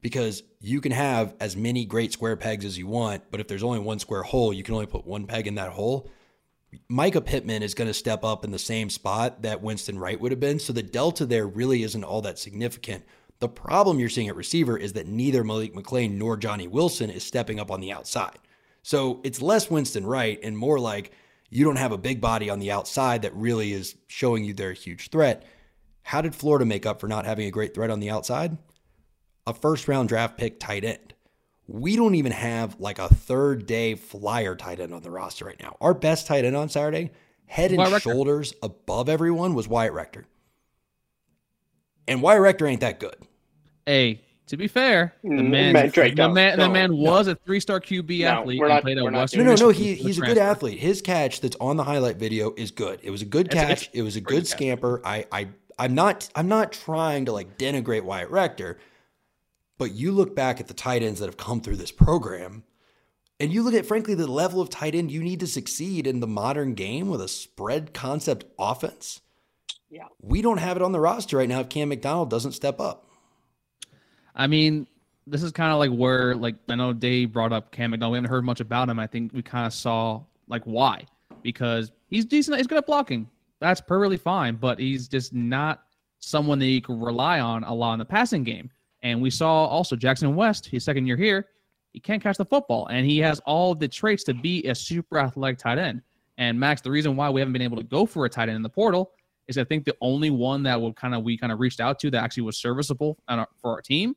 [0.00, 3.62] because you can have as many great square pegs as you want, but if there's
[3.62, 6.08] only one square hole, you can only put one peg in that hole.
[6.90, 10.32] Mycah Pittman is going to step up in the same spot that Winston Wright would
[10.32, 10.58] have been.
[10.58, 13.04] So the delta there really isn't all that significant.
[13.38, 17.24] The problem you're seeing at receiver is that neither Malik McClain nor Johnny Wilson is
[17.24, 18.38] stepping up on the outside.
[18.82, 21.12] So it's less Winston Wright and more like
[21.50, 24.70] you don't have a big body on the outside that really is showing you they're
[24.70, 25.44] a huge threat.
[26.02, 28.56] How did Florida make up for not having a great threat on the outside?
[29.46, 31.14] a first round draft pick tight end.
[31.68, 35.60] We don't even have like a third day flyer tight end on the roster right
[35.60, 35.76] now.
[35.80, 37.10] Our best tight end on Saturday,
[37.46, 38.10] head and Wyatt Rector.
[38.10, 40.26] shoulders above everyone, was Wyatt Rector.
[42.08, 43.16] And Wyatt Rector ain't that good.
[43.84, 46.72] Hey, to be fair, the Mm, man, man, Drake, the don't- man, the don't.
[46.72, 49.44] man was a three-star QB No, athlete we're and not- played at we're not Western.
[49.44, 49.68] No, no, no.
[49.70, 50.78] He, as a he's a good athlete.
[50.78, 53.00] His catch that's on the highlight video is good.
[53.02, 53.86] It was a good It's- catch.
[53.88, 54.52] it's it was a good good catch.
[54.52, 55.00] scamper.
[55.04, 55.48] I, I,
[55.80, 58.78] I'm not, I'm not trying to like denigrate Wyatt Rector,
[59.78, 62.64] but you look back at the tight ends that have come through this program,
[63.38, 66.20] and you look at frankly the level of tight end you need to succeed in
[66.20, 69.20] the modern game with a spread concept offense.
[69.90, 70.06] Yeah.
[70.20, 73.08] We don't have it on the roster right now if Cam McDonald doesn't step up.
[74.34, 74.86] I mean,
[75.26, 78.12] this is kind of like where, like, I know Dave brought up Cam McDonald.
[78.12, 78.98] We haven't heard much about him.
[78.98, 81.04] I think we kind of saw like why
[81.42, 82.56] because he's decent.
[82.56, 83.28] He's good at blocking.
[83.60, 85.84] That's perfectly fine, but he's just not
[86.18, 88.70] someone that you can rely on a lot in the passing game.
[89.06, 91.46] And we saw also Jackson West, his second year here,
[91.92, 95.20] he can't catch the football, and he has all the traits to be a super
[95.20, 96.02] athletic tight end.
[96.38, 98.56] And Max, the reason why we haven't been able to go for a tight end
[98.56, 99.12] in the portal
[99.46, 102.00] is I think the only one that would kind of we kind of reached out
[102.00, 104.16] to that actually was serviceable our, for our team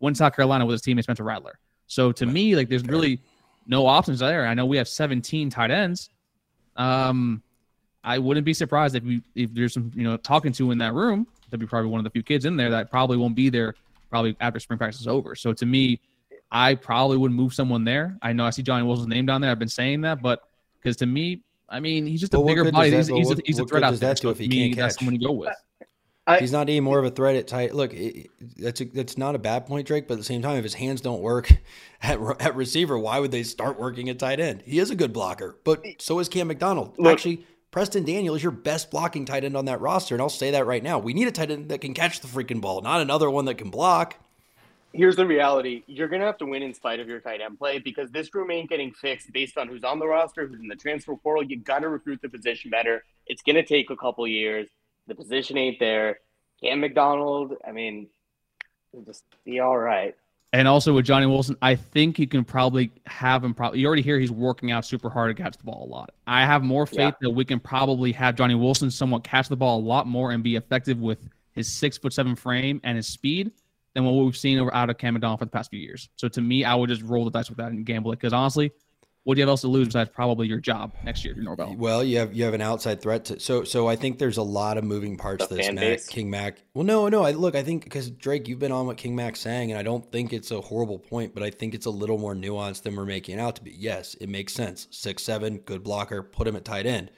[0.00, 1.58] went to South Carolina with his teammate Spencer Rattler.
[1.86, 3.22] So to me, like there's really
[3.66, 4.46] no options there.
[4.46, 6.10] I know we have 17 tight ends.
[6.76, 7.42] Um,
[8.04, 10.92] I wouldn't be surprised if we if there's some you know talking to in that
[10.92, 11.26] room.
[11.46, 13.74] That'd be probably one of the few kids in there that probably won't be there
[14.10, 15.34] probably after spring practice is over.
[15.34, 16.00] So to me,
[16.50, 18.16] I probably would move someone there.
[18.22, 19.50] I know I see Johnny Wilson's name down there.
[19.50, 20.42] I've been saying that, but
[20.80, 22.90] because to me, I mean, he's just a But bigger good body.
[22.92, 24.10] does He's, he's, what- a, he's a threat good out does there.
[24.10, 25.00] that do So if he me, can't that's catch?
[25.00, 25.54] someone you go with.
[26.28, 27.72] I, He's not any more of a threat at tight.
[27.72, 30.08] Look, it, that's a, that's not a bad point, Drake.
[30.08, 31.52] But at the same time, if his hands don't work
[32.02, 34.62] at, at receiver, why would they start working at tight end?
[34.66, 36.96] He is a good blocker, but so is Cam McDonald.
[36.98, 37.46] Look- Actually,
[37.76, 40.64] Preston Daniel is your best blocking tight end on that roster, and I'll say that
[40.64, 40.98] right now.
[40.98, 43.56] We need a tight end that can catch the freaking ball, not another one that
[43.56, 44.16] can block.
[44.94, 47.78] here's the reality: you're gonna have to win in spite of your tight end play
[47.78, 50.74] because this room ain't getting fixed based on who's on the roster, who's in the
[50.74, 51.42] transfer portal.
[51.42, 53.04] You got to recruit the position better.
[53.26, 54.68] It's gonna take a couple years.
[55.06, 56.20] The position ain't there.
[56.62, 58.08] Cam McDonald, I mean,
[59.04, 60.16] just be all right.
[60.56, 63.52] And also with Johnny Wilson, I think you can probably have him.
[63.52, 66.12] Probably you already hear he's working out super hard to catch the ball a lot.
[66.26, 67.10] I have more faith Yeah.
[67.20, 70.42] that we can probably have Johnny Wilson somewhat catch the ball a lot more and
[70.42, 73.52] be effective with his six foot seven frame and his speed
[73.92, 76.08] than what we've seen over out of Cam McDonald for the past few years.
[76.16, 78.32] So to me, I would just roll the dice with that and gamble it because
[78.32, 78.72] honestly,
[79.26, 81.74] what do you have else to lose besides probably your job next year you're Norvell?
[81.76, 84.42] Well, you have you have an outside threat to so so I think there's a
[84.42, 86.06] lot of moving parts The to this fan Mac, base?
[86.08, 86.62] King Mac.
[86.74, 87.24] Well, no, no.
[87.24, 89.82] I look, I think because Drake, you've been on what King Mac's saying, and I
[89.82, 92.94] don't think it's a horrible point, but I think it's a little more nuanced than
[92.94, 93.72] we're making it out to be.
[93.76, 94.86] Yes, it makes sense.
[94.92, 97.10] Six seven, good blocker, put him at tight end,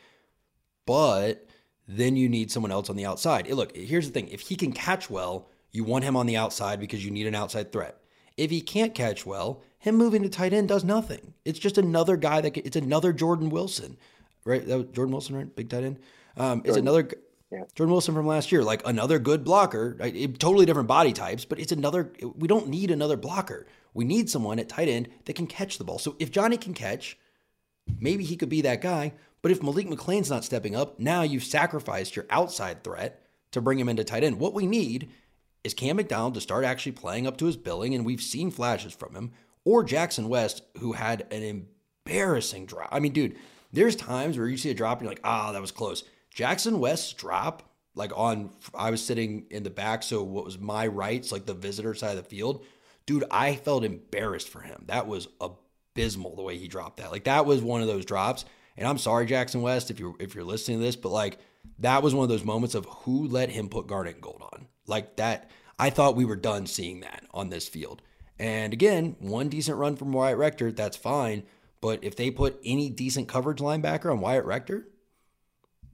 [0.87, 1.47] but
[1.87, 3.47] then you need someone else on the outside.
[3.49, 6.39] Eh, Look, here's the thing: if he can catch well, you want him on the
[6.39, 7.97] outside because you need an outside threat.
[8.39, 11.35] If he can't catch well, him moving to tight end does nothing.
[11.45, 13.97] It's just another guy that it's another Jordan Wilson,
[14.45, 14.67] right?
[14.67, 15.57] That was Jordan Wilson, right?
[15.57, 15.99] Big tight end.
[16.37, 17.09] Um, it's another
[17.51, 17.65] Yeah.
[17.75, 19.97] Jordan Wilson from last year, like another good blocker.
[19.99, 20.15] Right?
[20.15, 22.13] It- totally different body types, but it's another.
[22.37, 23.67] We don't need another blocker.
[23.95, 25.99] We need someone at tight end that can catch the ball.
[25.99, 27.17] So if Johnny can catch,
[28.01, 29.15] maybe he could be that guy.
[29.41, 33.23] But if Malik McClain's not stepping up, now you've sacrificed your outside threat
[33.53, 34.39] to bring him into tight end.
[34.39, 35.09] What we need
[35.65, 38.93] is Cam McDonald to start actually playing up to his billing, and we've seen flashes
[38.93, 39.33] from him,
[39.65, 41.67] or Jackson West, who had an
[42.07, 42.89] embarrassing drop.
[42.91, 43.37] I mean, dude,
[43.73, 46.05] there's times where you see a drop and you're like, ah, that was close.
[46.31, 47.63] Jackson West's drop,
[47.95, 51.55] like on, I was sitting in the back, so what was my rights, like the
[51.55, 52.65] visitor side of the field,
[53.07, 54.85] dude, I felt embarrassed for him.
[54.87, 57.11] That was abysmal the way he dropped that.
[57.11, 58.45] Like that was one of those drops.
[58.77, 61.39] And I'm sorry, Jackson West, if you're if you're listening to this, but like
[61.81, 64.69] that was one of those moments of who let him put Garnet and Gold on.
[64.87, 68.03] Like that, I thought we were done seeing that on this field.
[68.39, 71.43] And again, one decent run from Wyatt Rector, that's fine.
[71.81, 74.89] But if they put any decent coverage linebacker on Wyatt Rector,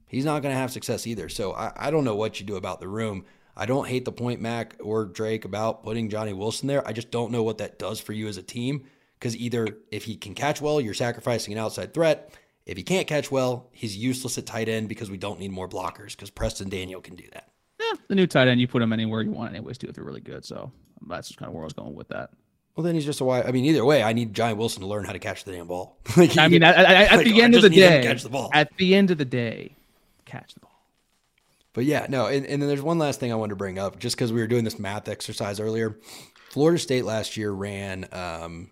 [0.07, 1.29] he's not going to have success either.
[1.29, 3.25] So I, I don't know what you do about the room.
[3.55, 6.85] I don't hate the point, Mac or Drake, about putting Johnny Wilson there.
[6.87, 8.85] I just don't know what that does for you as a team.
[9.17, 12.33] Because either if he can catch well, you're sacrificing an outside threat.
[12.65, 15.69] If he can't catch well, he's useless at tight end because we don't need more
[15.69, 17.51] blockers because Preston Daniel can do that.
[17.79, 20.03] Yeah, the new tight end, you put him anywhere you want, anyways, too, if they're
[20.03, 20.43] really good.
[20.43, 20.71] So
[21.07, 22.31] that's just kind of where I was going with that.
[22.75, 23.45] Well, then he's just a wide.
[23.45, 25.67] I mean, either way, I need Johnny Wilson to learn how to catch the damn
[25.67, 25.97] ball.
[26.17, 28.01] Like, I mean, at, at, at like, the I end of the need him to
[28.01, 28.49] day, catch the ball.
[28.53, 29.75] at the end of the day,
[30.25, 30.71] catch the ball.
[31.73, 33.99] But yeah, no, and, and then there's one last thing I wanted to bring up,
[33.99, 35.97] just because we were doing this math exercise earlier.
[36.49, 38.05] Florida State last year ran.
[38.13, 38.71] Um,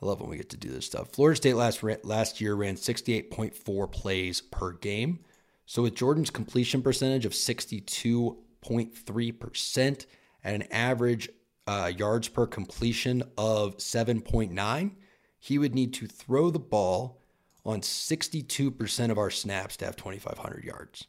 [0.00, 1.10] I love when we get to do this stuff.
[1.10, 5.20] Florida State last last year ran 68.4 plays per game.
[5.66, 10.06] So with Jordan's completion percentage of 62.3 percent
[10.44, 11.28] at an average
[11.66, 14.92] uh, yards per completion of 7.9,
[15.38, 17.20] he would need to throw the ball
[17.64, 21.06] on 62% of our snaps to have 2,500 yards.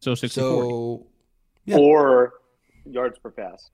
[0.00, 0.60] So 60 40.
[0.60, 1.06] So,
[1.64, 1.76] Yeah.
[1.78, 2.34] Or
[2.84, 3.70] yards per pass.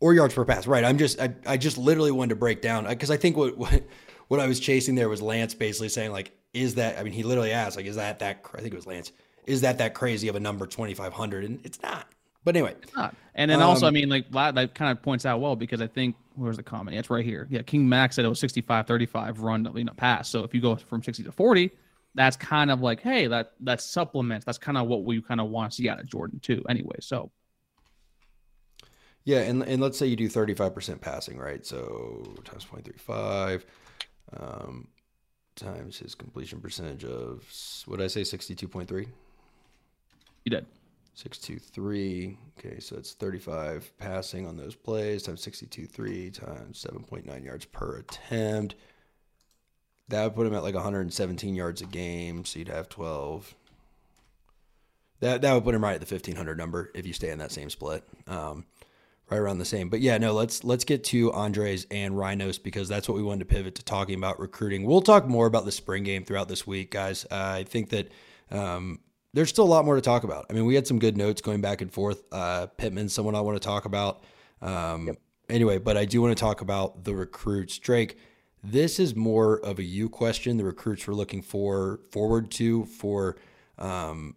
[0.00, 0.84] or yards per pass, right?
[0.84, 3.82] I'm just, I, I just literally wanted to break down because I think what, what,
[4.28, 6.98] what I was chasing there was Lance basically saying like, is that?
[6.98, 8.44] I mean, he literally asked like, is that that?
[8.54, 9.12] I think it was Lance.
[9.46, 11.44] Is that that crazy of a number 2,500?
[11.44, 12.08] And it's not.
[12.46, 13.12] But anyway, not.
[13.34, 15.88] And then also, I Um, mean, like that kind of points out well because I
[15.88, 16.94] think where's the comment?
[16.94, 17.48] Yeah, it's right here.
[17.50, 20.28] Yeah, King Max said it was 65 35 run, you know, pass.
[20.28, 21.72] So if you go from 60 to 40,
[22.14, 24.46] that's kind of like, hey, that that supplements.
[24.46, 26.64] That's kind of what we kind of want to see out of Jordan too.
[26.68, 27.32] Anyway, so
[29.24, 31.66] yeah, and and let's say you do 35% passing, right?
[31.66, 33.64] So times 0.35
[34.40, 34.86] um,
[35.56, 37.42] times his completion percentage of
[37.86, 39.08] what did I say, 62.3.
[40.44, 40.64] you did.
[41.16, 42.38] 623.
[42.58, 48.74] Okay, so it's 35 passing on those plays times 62.3 times 7.9 yards per attempt.
[50.08, 52.44] That would put him at like 117 yards a game.
[52.44, 53.54] So you'd have 12.
[55.20, 57.50] That that would put him right at the 1500 number if you stay in that
[57.50, 58.04] same split.
[58.26, 58.66] Um,
[59.30, 59.88] right around the same.
[59.88, 63.48] But yeah, no, let's let's get to Andres and Rhinos because that's what we wanted
[63.48, 64.84] to pivot to talking about recruiting.
[64.84, 67.24] We'll talk more about the spring game throughout this week, guys.
[67.30, 68.12] Uh, I think that
[68.50, 69.00] um,
[69.36, 70.46] there's still a lot more to talk about.
[70.50, 72.24] I mean, we had some good notes going back and forth.
[72.32, 74.24] Uh, Pittman, someone I want to talk about.
[74.60, 75.16] Um,
[75.48, 77.78] Anyway, but I do want to talk about the recruits.
[77.78, 78.18] Drake,
[78.64, 80.56] this is more of a you question.
[80.56, 83.36] The recruits we're looking for forward to for
[83.78, 84.34] um,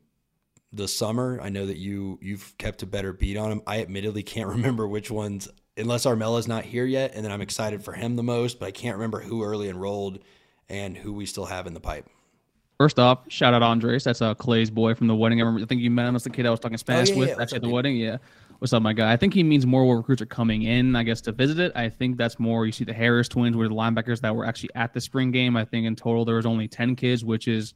[0.71, 1.39] the summer.
[1.41, 3.61] I know that you you've kept a better beat on them.
[3.65, 5.47] I admittedly can't remember which ones,
[5.77, 8.59] unless Armella's not here yet, and then I'm excited for him the most.
[8.59, 10.19] But I can't remember who early enrolled
[10.67, 12.07] and who we still have in the pipe.
[12.79, 14.05] First off, shout out Andres.
[14.05, 15.41] That's uh, Clay's boy from the wedding.
[15.41, 15.65] I remember.
[15.65, 17.41] I think you met him as the kid I was talking Spanish yeah, with yeah.
[17.41, 17.97] Actually at the wedding.
[17.97, 18.19] Yeah.
[18.59, 19.11] What's up, my guy?
[19.11, 21.73] I think he means more where recruits are coming in, I guess, to visit it.
[21.75, 22.65] I think that's more.
[22.65, 25.57] You see the Harris twins were the linebackers that were actually at the spring game.
[25.57, 27.73] I think in total there was only ten kids, which is,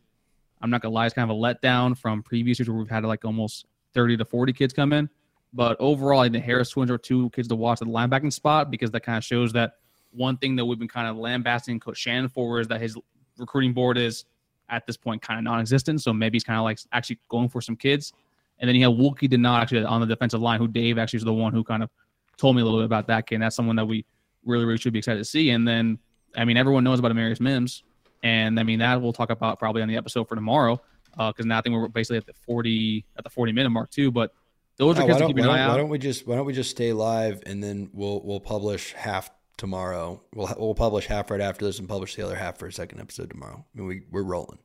[0.62, 3.04] I'm not gonna lie, it's kind of a letdown from previous years where we've had
[3.04, 5.10] like almost 30 to 40 kids come in.
[5.51, 8.72] But overall, I think Harris twins are two kids to watch at the linebacking spot
[8.72, 9.74] because that kind of shows that
[10.12, 12.97] one thing that we've been kind of lambasting Coach Shannon for is that his
[13.38, 14.24] recruiting board is
[14.70, 16.01] at this point kind of non-existent.
[16.01, 18.14] So maybe he's kind of like actually going for some kids.
[18.59, 21.24] And then you have Wookie Denot actually on the defensive line, who Dave actually is
[21.24, 21.89] the one who kind of
[22.38, 23.36] told me a little bit about that kid.
[23.36, 24.05] And that's someone that we
[24.45, 25.49] really, really should be excited to see.
[25.49, 25.99] And then,
[26.36, 27.84] I mean, everyone knows about Amarius Mims.
[28.24, 30.82] And I mean, that we'll talk about probably on the episode for tomorrow.
[31.11, 33.91] Because uh, now I think we're basically at the 40 at the 40 minute mark
[33.91, 34.11] too.
[34.11, 34.34] But
[34.78, 35.97] those are Oh, kids why, to don't, keep why, an eye don't, why don't we
[35.99, 40.22] just why don't we just stay live and then we'll we'll publish half tomorrow.
[40.34, 42.99] We'll we'll publish half right after this and publish the other half for a second
[42.99, 43.66] episode tomorrow.
[43.76, 44.60] I mean, we we're rolling.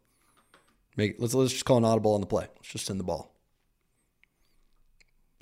[0.97, 2.47] Make let's let's just call an audible on the play.
[2.57, 3.34] Let's just send the ball.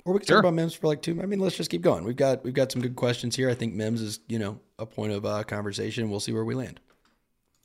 [0.05, 0.37] Or we can Sure.
[0.37, 1.21] talk about Mims for like two.
[1.21, 2.03] I mean, let's just keep going.
[2.05, 3.49] We've got we've got some good questions here.
[3.49, 6.09] I think Mims is you know a point of uh, conversation.
[6.09, 6.79] We'll see where we land.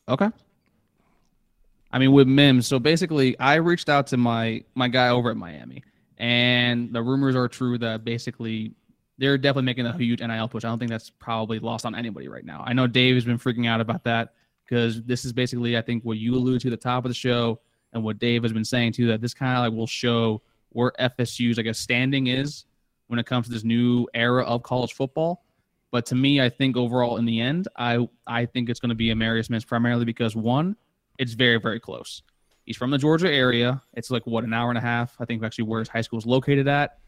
[0.09, 0.29] Okay.
[1.93, 5.37] I mean, with Mims, so basically, I reached out to my my guy over at
[5.37, 5.85] Miami,
[6.19, 8.73] and the rumors are true that basically
[9.19, 10.65] they're definitely making a huge NIL push.
[10.65, 12.65] I don't think that's probably lost on anybody right now.
[12.67, 14.35] I know Dave has been freaking out about that
[14.65, 17.15] because this is basically, I think, what you alluded to at the top of the
[17.15, 17.61] show,
[17.93, 19.07] and what Dave has been saying too.
[19.09, 22.65] That this kind of like will show where FSU's like a standing is
[23.09, 25.45] when it comes to this new era of college football.
[25.91, 28.95] But to me, I think overall in the end, I I think it's going to
[28.95, 30.77] be a Amarius Mims primarily because one,
[31.19, 32.23] it's very very close.
[32.65, 33.83] He's from the Georgia area.
[33.93, 35.17] It's like what an hour and a half.
[35.21, 36.99] I think actually where his high school is located at.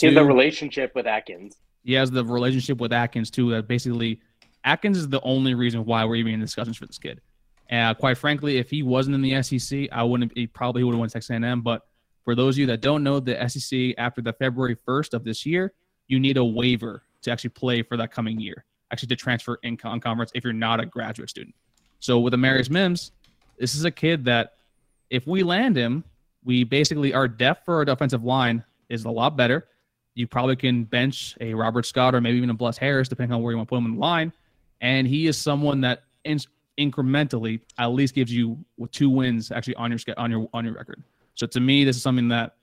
[0.00, 1.56] He has Two, relationship with Atkins.
[1.84, 3.50] he has the relationship with Atkins too.
[3.50, 4.20] That basically
[4.64, 7.20] Atkins is the only reason why we're even in discussions for this kid.
[7.68, 10.32] And quite frankly, if he wasn't in the SEC, I wouldn't.
[10.36, 11.62] He probably would have went to Texas A&M.
[11.62, 11.86] But
[12.24, 15.46] for those of you that don't know, the SEC after the February first of this
[15.46, 15.72] year,
[16.08, 18.64] you need a waiver to actually play for that coming year.
[18.92, 21.54] Actually, to transfer in con- conference if you're not a graduate student.
[22.00, 23.12] So with Amarius Mims,
[23.58, 24.54] this is a kid that
[25.10, 26.02] if we land him,
[26.44, 29.68] we basically our depth for our defensive line is a lot better.
[30.20, 33.42] You probably can bench a Robert Scott or maybe even a Bless Harris, depending on
[33.42, 34.32] where you want to put him in the line.
[34.82, 36.38] And he is someone that in,
[36.78, 38.62] incrementally at least gives you
[38.92, 41.02] two wins actually on your on your on your record.
[41.34, 42.56] So to me, this is something that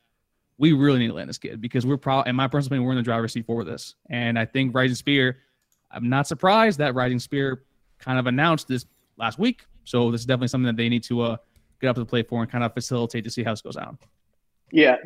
[0.60, 2.92] we really need to land this kid because we're probably, in my personal opinion, we're
[2.92, 3.96] in the driver's seat for this.
[4.10, 5.38] And I think Rising Spear,
[5.90, 7.64] I'm not surprised that Rising Spear
[7.98, 8.86] kind of announced this
[9.18, 9.66] last week.
[9.84, 11.38] So this is definitely something that they need to uh,
[11.82, 13.78] get up to the plate for and kind of facilitate to see how this goes
[13.78, 13.98] out.
[14.72, 14.98] Yeah,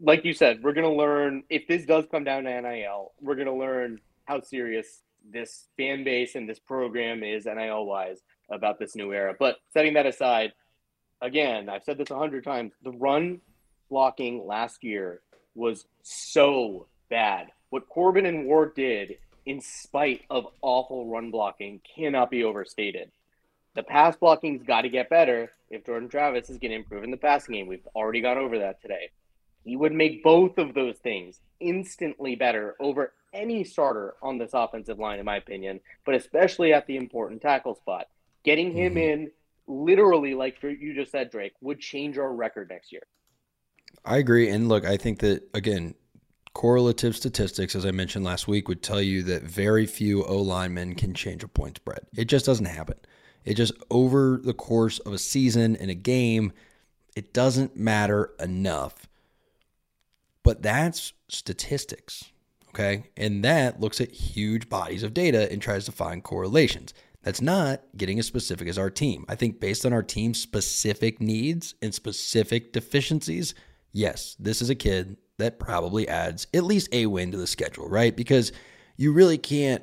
[0.00, 3.12] like you said, we're gonna learn if this does come down to NIL.
[3.20, 8.20] We're gonna learn how serious this fan base and this program is NIL wise
[8.50, 9.34] about this new era.
[9.38, 10.52] But setting that aside,
[11.20, 12.72] again, I've said this a hundred times.
[12.82, 13.40] The run
[13.88, 15.20] blocking last year
[15.54, 17.48] was so bad.
[17.70, 23.10] What Corbin and Ward did, in spite of awful run blocking, cannot be overstated.
[23.74, 27.10] The pass blocking's got to get better if Jordan Travis is going to improve in
[27.10, 27.66] the passing game.
[27.66, 29.10] We've already gone over that today.
[29.66, 35.00] He would make both of those things instantly better over any starter on this offensive
[35.00, 38.06] line, in my opinion, but especially at the important tackle spot.
[38.44, 39.12] Getting him Mhm.
[39.12, 39.32] in,
[39.66, 43.02] literally, like you just said, Drake, would change our record next year.
[44.04, 44.48] I agree.
[44.48, 45.96] And look, I think that again,
[46.54, 50.94] correlative statistics, as I mentioned last week, would tell you that very few O linemen
[50.94, 52.06] can change a point spread.
[52.16, 52.98] It just doesn't happen.
[53.44, 56.52] It just over the course of a season and a game,
[57.16, 59.05] it doesn't matter enough.
[60.46, 62.22] But that's statistics.
[62.68, 63.10] Okay.
[63.16, 66.94] And that looks at huge bodies of data and tries to find correlations.
[67.24, 69.24] That's not getting as specific as our team.
[69.28, 73.56] I think based on our team's specific needs and specific deficiencies,
[73.90, 77.88] yes, this is a kid that probably adds at least a win to the schedule,
[77.88, 78.16] right?
[78.16, 78.52] Because
[78.96, 79.82] you really can't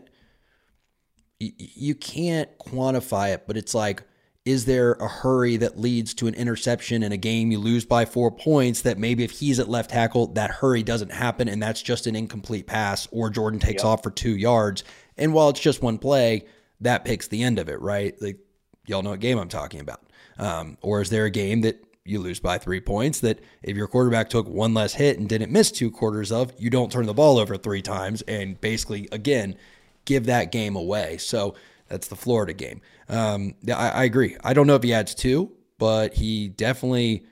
[1.42, 4.04] you can't quantify it, but it's like
[4.46, 8.04] is there a hurry that leads to an interception in a game you lose by
[8.04, 11.82] 4 points that maybe if he's at left tackle that hurry doesn't happen and that's
[11.82, 13.90] just an incomplete pass or Jordan takes Yep.
[13.90, 14.84] off for 2 yards
[15.18, 16.46] and while it's just one play
[16.82, 18.14] that picks the end of it, right?
[18.22, 18.38] Like
[18.86, 20.02] y'all know what game I'm talking about.
[20.38, 23.88] Um, or is there a game that you lose by three points that if your
[23.88, 27.14] quarterback took one less hit and didn't miss two quarters of, you don't turn the
[27.14, 29.56] ball over three times and basically, again,
[30.04, 31.16] give that game away.
[31.18, 31.56] So
[31.94, 32.82] that's the Florida game.
[33.08, 34.36] Um, yeah, I, I agree.
[34.44, 37.28] I don't know if he adds two, but he definitely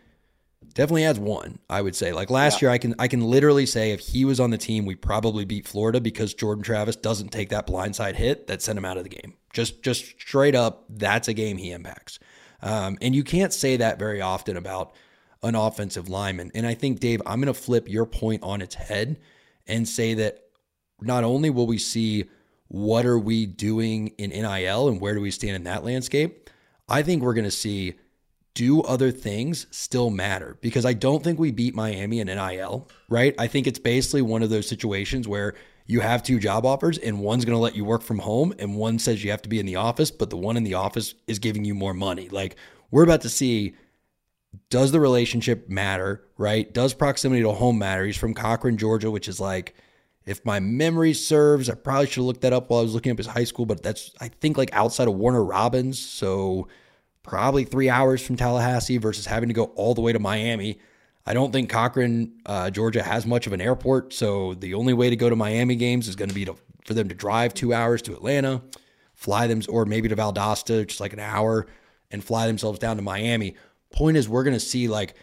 [0.76, 1.58] definitely adds one.
[1.68, 2.14] I would say.
[2.14, 4.86] Like last year, I can I can literally say if he was on the team,
[4.86, 8.86] we probably beat Florida because Jordan Travis doesn't take that blindside hit that sent him
[8.86, 9.34] out of the game.
[9.52, 12.20] Just just straight up, that's a game he impacts.
[12.62, 14.94] Um, and you can't say that very often about
[15.42, 16.52] an offensive lineman.
[16.54, 19.20] And I think Dave, I'm going to flip your point on its head
[19.66, 20.44] and say that
[21.02, 22.26] not only will we see
[22.72, 26.50] what are we doing in NIL and where do we stand in that landscape,
[26.88, 27.96] I think we're going to see
[28.54, 33.36] do other things still matter because I don't think we beat Miami in NIL, right?
[33.38, 35.54] I think it's basically one of those situations where
[35.86, 38.78] you have two job offers and one's going to let you work from home and
[38.78, 41.14] one says you have to be in the office, but the one in the office
[41.28, 42.30] is giving you more money.
[42.30, 42.56] Like
[42.90, 43.76] we're about to see
[44.70, 46.74] does the relationship matter, right?
[46.74, 48.06] Does proximity to home matter?
[48.06, 49.76] He's from Cochran, Georgia, which is like
[50.26, 53.12] if my memory serves, I probably should have looked that up while I was looking
[53.12, 56.68] up his high school, but that's I think like outside of Warner Robins, so
[57.24, 60.80] probably three hours from Tallahassee versus having to go all the way to Miami.
[61.26, 65.10] I don't think Cochran, uh, Georgia has much of an airport, so the only way
[65.10, 66.56] to go to Miami games is going to be to,
[66.86, 68.64] for them to drive two hours to Atlanta,
[69.14, 71.68] fly them, or maybe to Valdosta, just like an hour,
[72.10, 73.56] and fly themselves down to Miami.
[73.92, 75.16] Point is, we're going to see like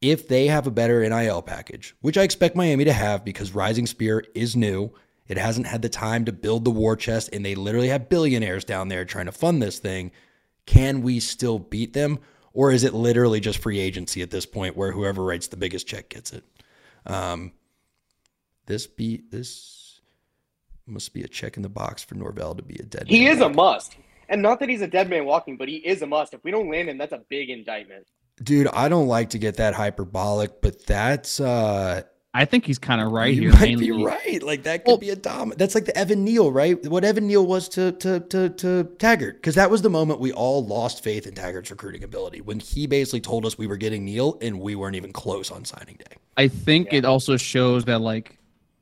[0.00, 3.86] if they have a better NIL package, which I expect Miami to have because Rising
[3.86, 4.92] Spear is new.
[5.28, 8.64] It hasn't had the time to build the war chest, and they literally have billionaires
[8.64, 10.10] down there trying to fund this thing.
[10.66, 12.18] Can we still beat them?
[12.52, 15.86] Or is it literally just free agency at this point where whoever writes the biggest
[15.86, 16.44] check gets it?
[17.06, 17.52] Um,
[18.66, 20.00] this be this
[20.86, 23.06] must be a check in the box for Norvell to be a dead.
[23.06, 23.96] He man is a must.
[24.28, 26.34] And not that he's a dead man walking, but he is a must.
[26.34, 28.06] If we don't land him, that's a big indictment.
[28.42, 28.68] Dude.
[28.68, 33.10] I don't like to get that hyperbolic, but that's uh I think he's kind of
[33.10, 33.52] right you here.
[33.52, 33.86] might mainly.
[33.86, 34.40] be right.
[34.40, 35.52] Like that could Well- be a dom.
[35.56, 36.80] That's like the Evan Neal, right?
[36.86, 40.32] What Evan Neal was to to to to Taggart, because that was the moment we
[40.32, 44.04] all lost faith in Taggart's recruiting ability when he basically told us we were getting
[44.04, 46.16] Neal and we weren't even close on signing day.
[46.36, 48.38] I think it also shows that like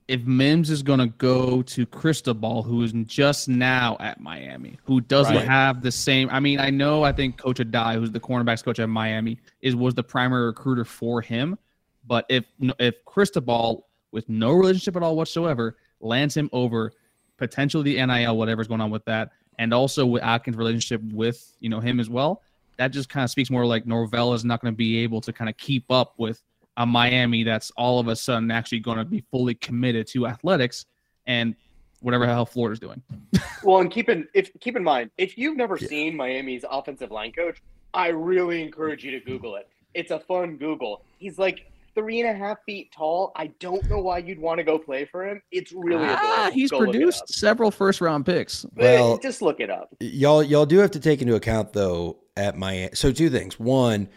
[0.09, 5.37] if Mims is gonna go to Cristobal, who is just now at Miami, who doesn't
[5.37, 5.47] Right.
[5.47, 6.29] have the same.
[6.31, 7.03] I mean, I know.
[7.05, 10.85] I think Coach Addae, who's the cornerbacks coach at Miami, is was the primary recruiter
[10.87, 11.59] for him.
[12.07, 12.47] But if
[12.79, 16.93] if Cristobal, with no relationship at all whatsoever, lands him over
[17.37, 21.69] potentially the NIL, whatever's going on with that, and also with Atkins' relationship with you
[21.69, 22.41] know him as well,
[22.79, 25.35] that just kind of speaks more like Norvell is not going to be able to
[25.35, 26.43] kind of keep up with
[26.79, 30.87] a Miami that's all of a sudden actually going to be fully committed to athletics
[31.27, 31.55] and
[32.01, 33.03] whatever the hell Florida's doing.
[33.65, 35.89] Well, and keep in if keep in mind, if you've never Yeah.
[35.89, 37.61] seen Miami's offensive line coach,
[37.93, 39.69] I really encourage you to Google it.
[39.95, 41.03] It's a fun Google.
[41.19, 41.67] He's like
[41.97, 43.33] three and a half feet tall.
[43.35, 45.43] I don't know why you'd want to go play for him.
[45.51, 46.53] It's really ah, adorable.
[46.55, 48.65] he's Go produced several first round picks.
[48.77, 49.89] Well- just look it up.
[49.99, 52.91] y'all y'all do have to take into account though at Miami.
[52.95, 53.59] So two things.
[53.59, 54.09] One,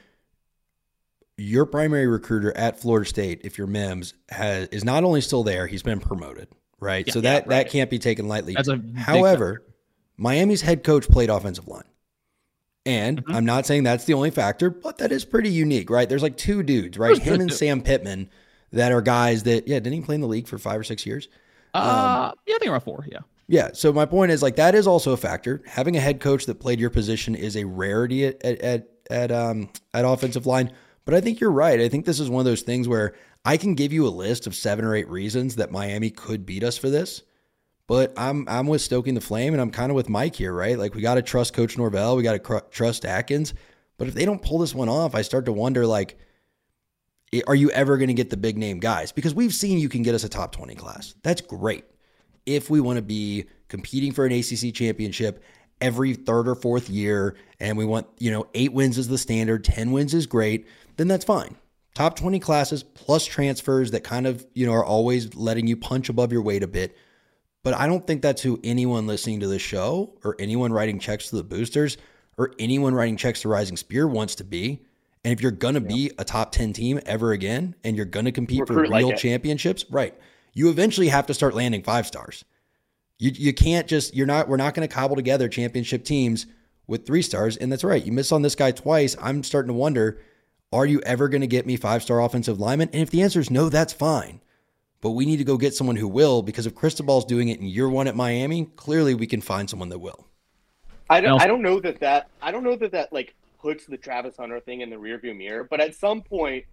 [1.42, 5.68] your primary recruiter at Florida State, if you're Mims, has is not only still there,
[5.68, 6.48] he's been promoted,
[6.80, 7.06] right?
[7.08, 7.14] Yeah.
[7.14, 8.54] so Yeah, that that can't be taken lightly.
[8.54, 9.64] That's a However,
[10.18, 11.84] Miami's head coach played offensive line.
[12.86, 13.36] And Mhm.
[13.36, 16.10] I'm not saying that's the only factor, but that is pretty unique, right?
[16.10, 17.18] There's like two dudes, right?
[17.22, 17.54] Him and.
[17.54, 18.30] Sam Pittman
[18.72, 21.06] that are guys that, yeah, didn't he play in the league for five or six
[21.06, 21.28] years?
[21.74, 23.06] Uh, yeah, I think around four.
[23.10, 23.20] Yeah.
[23.48, 23.70] Yeah.
[23.74, 25.62] So my point is like that is also a factor.
[25.68, 29.32] Having a head coach that played your position is a rarity at at at, at
[29.32, 30.72] um at offensive line.
[31.12, 31.78] But I think you're right.
[31.82, 34.48] I think this is one of those things where I can give you a list
[34.48, 37.24] of seven or eight reasons that Miami could beat us for this.
[37.86, 40.80] But I'm I'm with stoking the flame, and I'm kind of with Mike here, right?
[40.80, 43.54] Like we got to trust Coach Norvell, we got to cr- trust Atkins.
[43.98, 46.18] But if they don't pull this one off, I start to wonder like,
[47.46, 49.12] are you ever going to get the big name guys?
[49.12, 51.14] Because we've seen you can get us a top twenty class.
[51.24, 51.84] That's great
[52.46, 55.44] if we want to be competing for an ACC championship
[55.82, 59.64] every third or fourth year and we want, you know, 8 wins is the standard,
[59.64, 61.56] 10 wins is great, then that's fine.
[61.94, 66.10] Top 20 classes plus transfers that kind of, you know, are always letting you punch
[66.10, 66.96] above your weight a bit.
[67.64, 71.30] But I don't think that's who anyone listening to this show or anyone writing checks
[71.30, 71.98] to the boosters
[72.38, 74.82] or anyone writing checks to Rising Spear wants to be.
[75.24, 78.26] And if you're going to be a top 10 team ever again and you're going
[78.26, 79.18] to compete for Recruit like real it.
[79.18, 80.16] championships, right?
[80.54, 82.44] You eventually have to start landing five stars.
[83.20, 86.48] You you can't just you're not we're not going to cobble together championship teams
[86.88, 87.56] with three stars.
[87.56, 88.04] And that's right.
[88.04, 89.16] You miss on this guy twice.
[89.22, 90.20] I'm starting to wonder,
[90.74, 92.90] are you ever going to get me five star offensive lineman?
[92.94, 94.42] And if the answer is no, that's fine.
[95.02, 97.66] But we need to go get someone who will because if Cristobal's doing it in
[97.66, 100.28] year one at Miami, clearly we can find someone that will.
[101.10, 103.98] I don't, I don't know that that I don't know that that like puts the
[103.98, 106.66] Travis Hunter thing in the rearview mirror, but at some point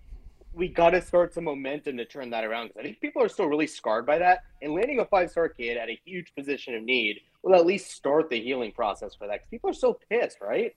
[0.53, 3.29] we got to start some momentum to turn that around because I think people are
[3.29, 4.45] still really scarred by that.
[4.63, 7.91] And landing a five star kid at a huge position of need will at least
[7.91, 10.77] start the healing process for that because people are so pissed, right?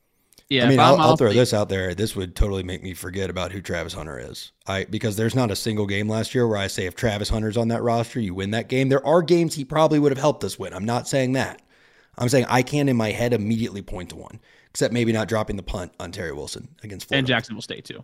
[0.51, 0.65] Yeah.
[0.65, 1.95] I mean, I'll, I'm I'll throw this out there.
[1.95, 4.51] This would totally make me forget about who Travis Hunter is.
[4.67, 7.55] I because there's not a single game last year where I say if Travis Hunter's
[7.55, 8.89] on that roster, you win that game.
[8.89, 10.73] There are games he probably would have helped us win.
[10.73, 11.61] I'm not saying that.
[12.17, 15.55] I'm saying I can in my head immediately point to one, except maybe not dropping
[15.55, 17.19] the punt on Terry Wilson against Florida.
[17.19, 18.03] and Jacksonville State too.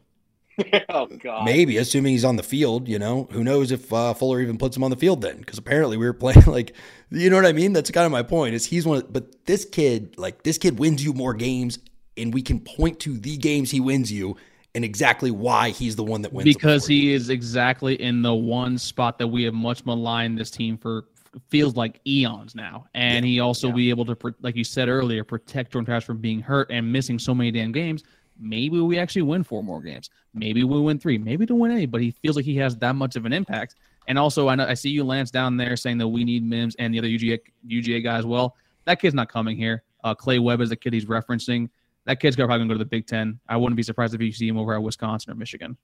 [0.90, 1.44] oh God.
[1.44, 4.76] Maybe, assuming he's on the field, you know, who knows if uh, Fuller even puts
[4.76, 5.38] him on the field then?
[5.38, 6.74] Because apparently we were playing like,
[7.12, 7.74] you know what I mean?
[7.74, 8.56] That's kind of my point.
[8.56, 11.80] Is he's one, of, but this kid, like this kid, wins you more games
[12.18, 14.36] and we can point to the games he wins you
[14.76, 16.44] and exactly why he's the one that wins.
[16.44, 20.78] because he is exactly in the one spot that we have much maligned this team
[20.78, 21.06] for
[21.50, 25.74] feels like eons now, and he also be able to, like you said earlier, protect
[25.74, 28.04] Jordan Travis from being hurt and missing so many damn games.
[28.40, 30.10] Maybe we actually win four more games.
[30.34, 31.18] Maybe we win three.
[31.18, 31.88] Maybe don't win any.
[31.88, 33.76] But he feels like he has that much of an impact.
[34.08, 36.76] And also, I know I see you, Lance, down there saying that we need Mims
[36.78, 38.56] and the other UGA UGA guy as well.
[38.86, 39.84] That kid's not coming here.
[40.04, 41.70] Uh, Clay Webb is the kid he's referencing.
[42.08, 43.38] That kid's probably gonna go to the Big Ten.
[43.50, 45.76] I wouldn't be surprised if you see him over at Wisconsin or Michigan.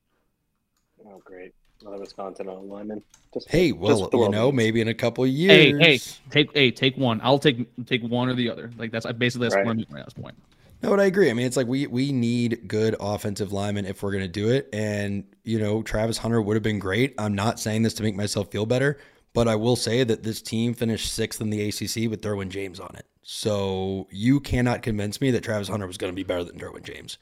[1.05, 1.53] Oh, great.
[1.81, 3.03] Another Wisconsin on lineman.
[3.33, 5.81] Just, Hey, just well, throw you know, maybe in a couple of Hey, years.
[5.81, 5.99] hey,
[6.31, 7.19] take hey, take one.
[7.21, 8.71] I'll take take one or the other.
[8.77, 9.65] Like that's basically that's Right.
[9.65, 10.35] what I'm doing right at this point.
[10.81, 11.29] No, but I agree.
[11.29, 14.49] I mean, it's like we we need good offensive linemen if we're going to do
[14.49, 14.69] it.
[14.71, 17.13] And you know, Travis Hunter would have been great.
[17.17, 18.97] I'm not saying this to make myself feel better,
[19.33, 22.79] but I will say that this team finished sixth in the ACC with Derwin James
[22.79, 23.05] on it.
[23.23, 26.83] So you cannot convince me that Travis Hunter was going to be better than Derwin
[26.83, 27.17] James.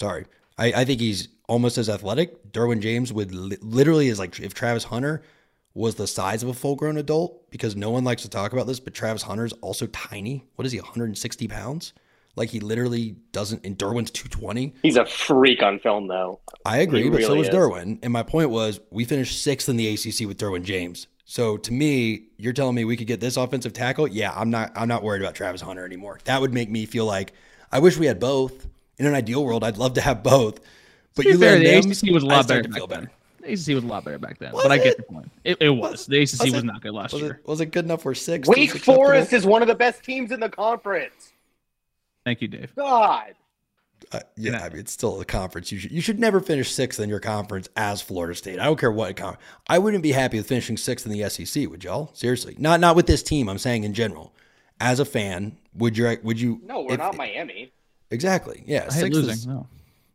[0.00, 0.26] Sorry,
[0.58, 2.52] I, I think he's almost as athletic.
[2.52, 5.22] Derwin James would li- literally is like if Travis Hunter
[5.74, 8.66] was the size of a full grown adult, because no one likes to talk about
[8.66, 10.44] this, but Travis Hunter's also tiny.
[10.54, 11.92] What is he, 160 pounds?
[12.36, 13.64] Like he literally doesn't.
[13.64, 14.74] And Derwin's 220.
[14.82, 16.40] He's a freak on film, though.
[16.64, 17.54] I agree, He but so really was is.
[17.54, 17.98] Derwin.
[18.02, 21.06] And my point was, we finished sixth in the ACC with Derwin James.
[21.34, 24.06] So to me, you're telling me we could get this offensive tackle?
[24.06, 24.70] Yeah, I'm not.
[24.76, 26.20] I'm not worried about Travis Hunter anymore.
[26.26, 27.32] That would make me feel like
[27.72, 28.68] I wish we had both.
[28.98, 30.60] In an ideal world, I'd love to have both.
[31.16, 32.68] But To be you fair, land the them, ACC was a I lot better to
[32.72, 33.10] feel back better.
[33.40, 33.56] then.
[33.56, 34.98] The ACC was a lot better back then, Was but I get it?
[34.98, 35.30] your point.
[35.42, 36.06] It, it was.
[36.06, 37.40] The ACC was, was not good last Was year.
[37.42, 38.46] it, was it good enough for six?
[38.46, 41.32] Wake Forest is one of the best teams in the conference.
[42.24, 42.72] Thank you, Dave.
[42.76, 43.34] God.
[44.12, 44.64] Uh, yeah, Yeah.
[44.64, 45.70] I mean, it's still a conference.
[45.72, 48.58] You should you should never finish sixth in your conference as Florida State.
[48.58, 49.36] I don't care what con-
[49.68, 51.68] I wouldn't be happy with finishing sixth in the SEC.
[51.68, 52.10] Would y'all?
[52.14, 53.48] Seriously, not not with this team.
[53.48, 54.34] I'm saying in general.
[54.80, 56.60] As a fan, would you would you?
[56.64, 57.72] No, we're if- not Miami.
[58.10, 58.62] Exactly.
[58.66, 59.30] Yeah, I hate losing.
[59.30, 59.66] is- no.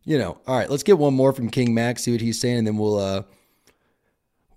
[0.04, 0.38] you know.
[0.46, 2.04] All right, let's get one more from King Max.
[2.04, 3.22] See what he's saying, and then we'll uh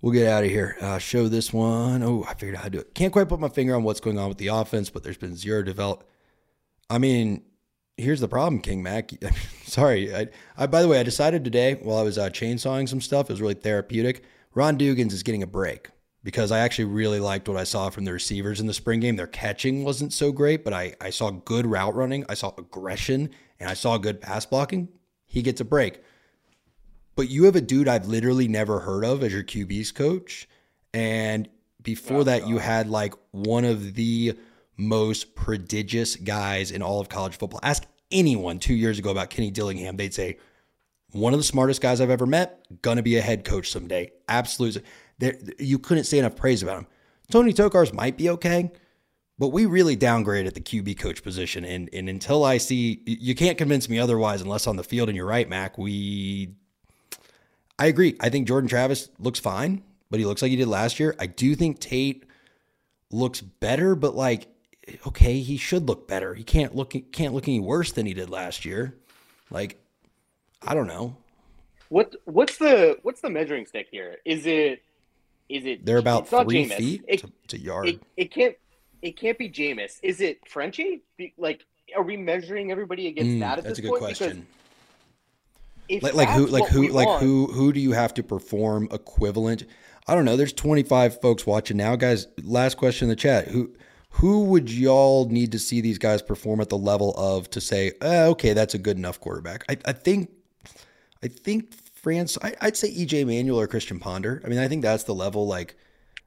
[0.00, 0.76] we'll get out of here.
[0.80, 2.02] Uh, show this one.
[2.02, 2.94] Oh, I figured out how to do it.
[2.94, 5.34] Can't quite put my finger on what's going on with the offense, but there's been
[5.36, 6.08] zero develop.
[6.90, 7.42] I mean,
[7.96, 9.10] here's the problem, King Mac.
[9.64, 10.14] Sorry.
[10.14, 13.30] I, I by the way, I decided today while I was uh, chainsawing some stuff,
[13.30, 14.24] it was really therapeutic.
[14.54, 15.88] Ron Dugans is getting a break
[16.22, 19.16] because I actually really liked what I saw from the receivers in the spring game.
[19.16, 23.30] Their catching wasn't so great, but I, I saw good route running, I saw aggression,
[23.60, 24.88] and I saw good pass blocking.
[25.26, 26.00] He gets a break.
[27.16, 30.48] But you have a dude I've literally never heard of as your QB's coach.
[30.92, 31.48] And
[31.82, 34.36] before that, you had like one of the
[34.76, 37.60] most prodigious guys in all of college football.
[37.62, 39.96] Ask anyone two years ago about Kenny Dillingham.
[39.96, 40.38] They'd say,
[41.12, 44.10] one of the smartest guys I've ever met, gonna be a head coach someday.
[44.28, 44.82] Absolutely.
[45.58, 46.86] You couldn't say enough praise about him.
[47.30, 48.72] Tony Tokarz might be okay,
[49.38, 51.64] but we really downgraded the QB coach position.
[51.64, 55.08] And, and until I see, you can't convince me otherwise unless on the field.
[55.08, 55.78] And you're right, Mac.
[55.78, 56.54] We
[57.78, 58.16] I agree.
[58.20, 61.14] I think Jordan Travis looks fine, but he looks like he did last year.
[61.18, 62.24] I do think Tate
[63.10, 64.48] looks better, but like,
[65.06, 66.34] okay, he should look better.
[66.34, 68.94] He can't look can't look any worse than he did last year.
[69.50, 69.78] Like,
[70.62, 71.16] I don't know.
[71.88, 74.16] What what's the what's the measuring stick here?
[74.24, 74.82] Is it
[75.48, 76.76] is it They're about three Jameis.
[76.76, 77.88] feet It, to, to yard.
[77.88, 78.56] it, it can't
[79.02, 79.98] it can't be Jameis.
[80.02, 81.02] Is it Frenchie?
[81.16, 81.64] Be- Like
[81.94, 84.00] are we measuring everybody against Mm, that at that's this a good point?
[84.02, 84.46] question.
[86.00, 89.64] Like, like who like who like want- who who do you have to perform equivalent?
[90.06, 90.36] I don't know.
[90.36, 92.26] There's 25 folks watching now, guys.
[92.42, 93.48] Last question in the chat.
[93.48, 93.70] Who
[94.18, 97.92] who would y'all need to see these guys perform at the level of to say,
[98.00, 99.64] eh, okay, that's a good enough quarterback?
[99.68, 100.30] I, I think
[101.22, 102.38] I think France.
[102.42, 104.40] I, I'd say EJ Manuel or Christian Ponder.
[104.44, 105.76] I mean, I think that's the level like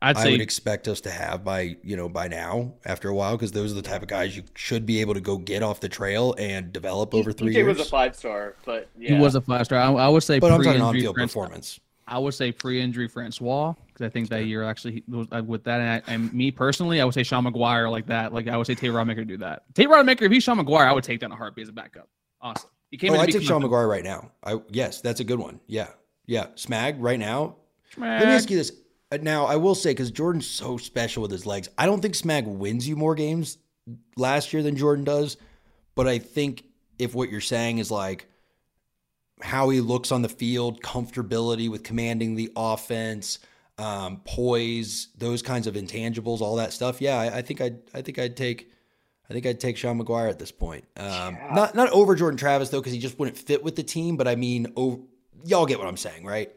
[0.01, 3.35] I'd I would expect us to have by you know by now after a while
[3.37, 5.79] because those are the type of guys you should be able to go get off
[5.79, 7.77] the trail and develop over three EJ years.
[7.77, 9.79] was a five star, but he was a five star.
[9.79, 11.79] I, I would say but I'm talking pre-injury on field Francois- performance.
[12.07, 15.81] I would say pre-injury Francois because I think that year actually uh, with that.
[15.81, 18.33] And, I, and me personally, I would say Sean Maguire like that.
[18.33, 19.63] Like I would say Tate Rodemaker do that.
[19.75, 22.07] Tate Rodemaker, if he's Sean Maguire, I would take in a heartbeat as a backup.
[22.41, 22.69] Awesome.
[22.91, 23.19] He came Oh, in.
[23.21, 24.31] I take Sean Maguire right now.
[24.43, 25.59] I yes, that's a good one.
[25.67, 25.89] Yeah,
[26.25, 26.47] yeah.
[26.55, 27.55] Smag right now.
[27.97, 28.19] Maguire.
[28.19, 28.71] Let me ask you this.
[29.11, 32.13] Uh, Now I will say because Jordan's so special with his legs, I don't think
[32.13, 33.57] Smag wins you more games
[34.15, 35.37] last year than Jordan does.
[35.95, 36.63] But I think
[36.99, 38.27] if what you're saying is like
[39.41, 43.39] how he looks on the field, comfortability with commanding the offense,
[43.77, 47.01] um, poise, those kinds of intangibles, all that stuff.
[47.01, 48.71] Yeah, I, I think I'd I think I'd take
[49.29, 50.85] I think I'd take Sean Maguire at this point.
[50.95, 54.17] Um, Not not over Jordan Travis though, because he just wouldn't fit with the team.
[54.17, 54.99] But I mean, over,
[55.43, 56.51] y'all get what I'm saying, right?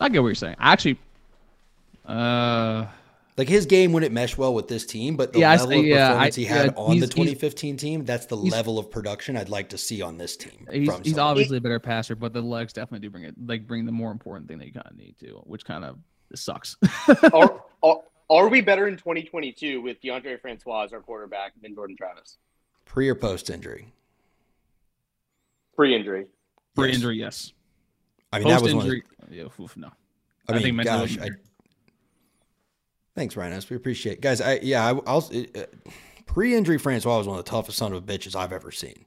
[0.00, 0.56] I get what you're saying.
[0.58, 0.98] I actually,
[2.06, 2.86] uh,
[3.36, 5.84] Like his game wouldn't mesh well with this team, but the Yeah, I- level of
[5.84, 8.78] yeah, performance I- he had yeah, on the he's- he's- 2015 team, that's the level
[8.78, 10.66] of production I'd like to see on this team.
[10.72, 13.66] He's, from he's obviously a better passer, but the legs definitely do bring it like
[13.66, 15.98] bring the more important thing that you kind of need to, which kind of
[16.34, 16.76] sucks.
[17.34, 21.94] are, are, are we better in 2022 with Deondre Francois as our quarterback than Jordan
[21.96, 22.38] Travis?
[22.86, 23.92] pre or post injury.
[25.74, 26.26] Pre injury.
[26.74, 26.94] For Yes.
[26.96, 27.52] injury, yes.
[28.32, 29.02] I mean, that Post was one.
[29.22, 29.88] Of, yeah, oof, no.
[29.88, 29.92] I
[30.48, 31.38] I mean, think mentally gosh, I, wasn't
[33.16, 33.68] thanks, Rhinos.
[33.68, 34.20] We appreciate, it.
[34.20, 34.40] guys.
[34.40, 35.62] I yeah, I, I'll uh,
[36.26, 39.06] pre-injury Francois was one of the toughest son of bitches I've ever seen.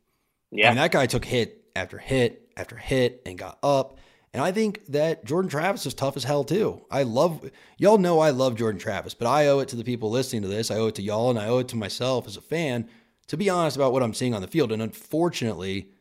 [0.51, 0.67] Yeah.
[0.67, 3.97] I mean, that guy took hit after hit after hit and got up.
[4.33, 6.81] And I think that Jordan Travis is tough as hell too.
[6.91, 10.11] I love y'all know I love Jordan Travis, but I owe it to the people
[10.11, 10.69] listening to this.
[10.69, 12.89] I owe it to y'all and I owe it to myself as a fan
[13.27, 14.71] to be honest about what I'm seeing on the field.
[14.71, 15.91] And unfortunately,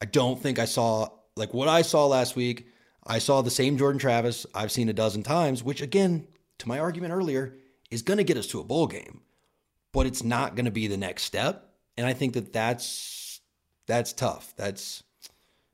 [0.00, 2.68] I don't think I saw like what I saw last week.
[3.06, 6.26] I saw the same Jordan Travis I've seen a dozen times, which again,
[6.58, 7.56] to my argument earlier,
[7.90, 9.22] is going to get us to a bowl game,
[9.92, 11.70] but it's not going to be the next step.
[11.96, 13.40] And I think that that's
[13.86, 14.54] that's tough.
[14.56, 15.02] That's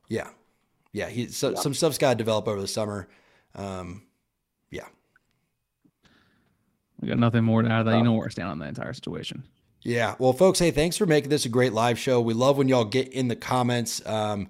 [0.07, 0.29] yeah,
[0.91, 1.09] yeah.
[1.09, 3.07] He so, some stuff's got to develop over the summer.
[3.53, 4.03] Um,
[4.71, 4.87] yeah,
[7.01, 7.83] We got nothing more to add.
[7.83, 9.43] That you know where I stand on that entire situation.
[9.81, 10.15] Yeah.
[10.17, 12.19] Well, folks, hey, thanks for making this a great live show.
[12.19, 14.03] We love when y'all get in the comments.
[14.05, 14.47] Um,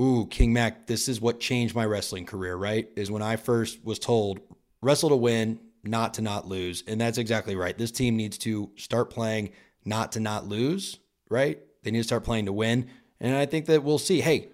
[0.00, 2.88] ooh, King Mac, this is what changed my wrestling career, right?
[2.96, 4.40] Is when I first was told
[4.84, 6.84] wrestle to win, not to not lose.
[6.86, 7.76] And that's exactly right.
[7.76, 9.50] This team needs to start playing
[9.84, 11.58] not to not lose, right?
[11.82, 12.88] They need to start playing to win.
[13.20, 14.20] And I think that we'll see.
[14.20, 14.48] Hey,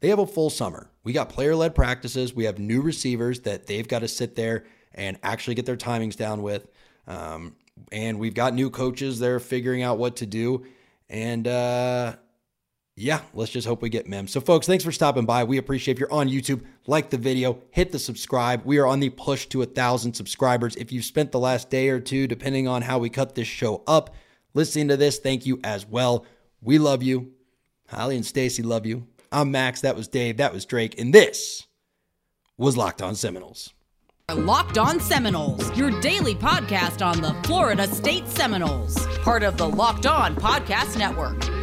[0.00, 0.90] they have a full summer.
[1.04, 2.34] We got player led practices.
[2.34, 4.64] We have new receivers that they've got to sit there
[4.94, 6.66] and actually get their timings down with.
[7.06, 7.56] Um,
[7.92, 10.66] and we've got new coaches they're figuring out what to do.
[11.08, 12.16] And uh,
[12.96, 14.28] yeah, let's just hope we get Mem.
[14.28, 15.42] So, folks, thanks for stopping by.
[15.42, 18.64] We appreciate if you're on YouTube, like the video, hit the subscribe.
[18.64, 20.76] We are on the push to a thousand subscribers.
[20.76, 23.82] If you've spent the last day or two, depending on how we cut this show
[23.88, 24.14] up,
[24.54, 26.24] listening to this, thank you as well.
[26.62, 27.32] We love you.
[27.88, 29.06] Holly and Stacy love you.
[29.32, 29.80] I'm Max.
[29.80, 30.36] That was Dave.
[30.36, 30.98] That was Drake.
[30.98, 31.66] And this
[32.56, 33.72] was Locked On Seminoles.
[34.32, 40.06] Locked On Seminoles, your daily podcast on the Florida State Seminoles, part of the Locked
[40.06, 41.53] On Podcast Network.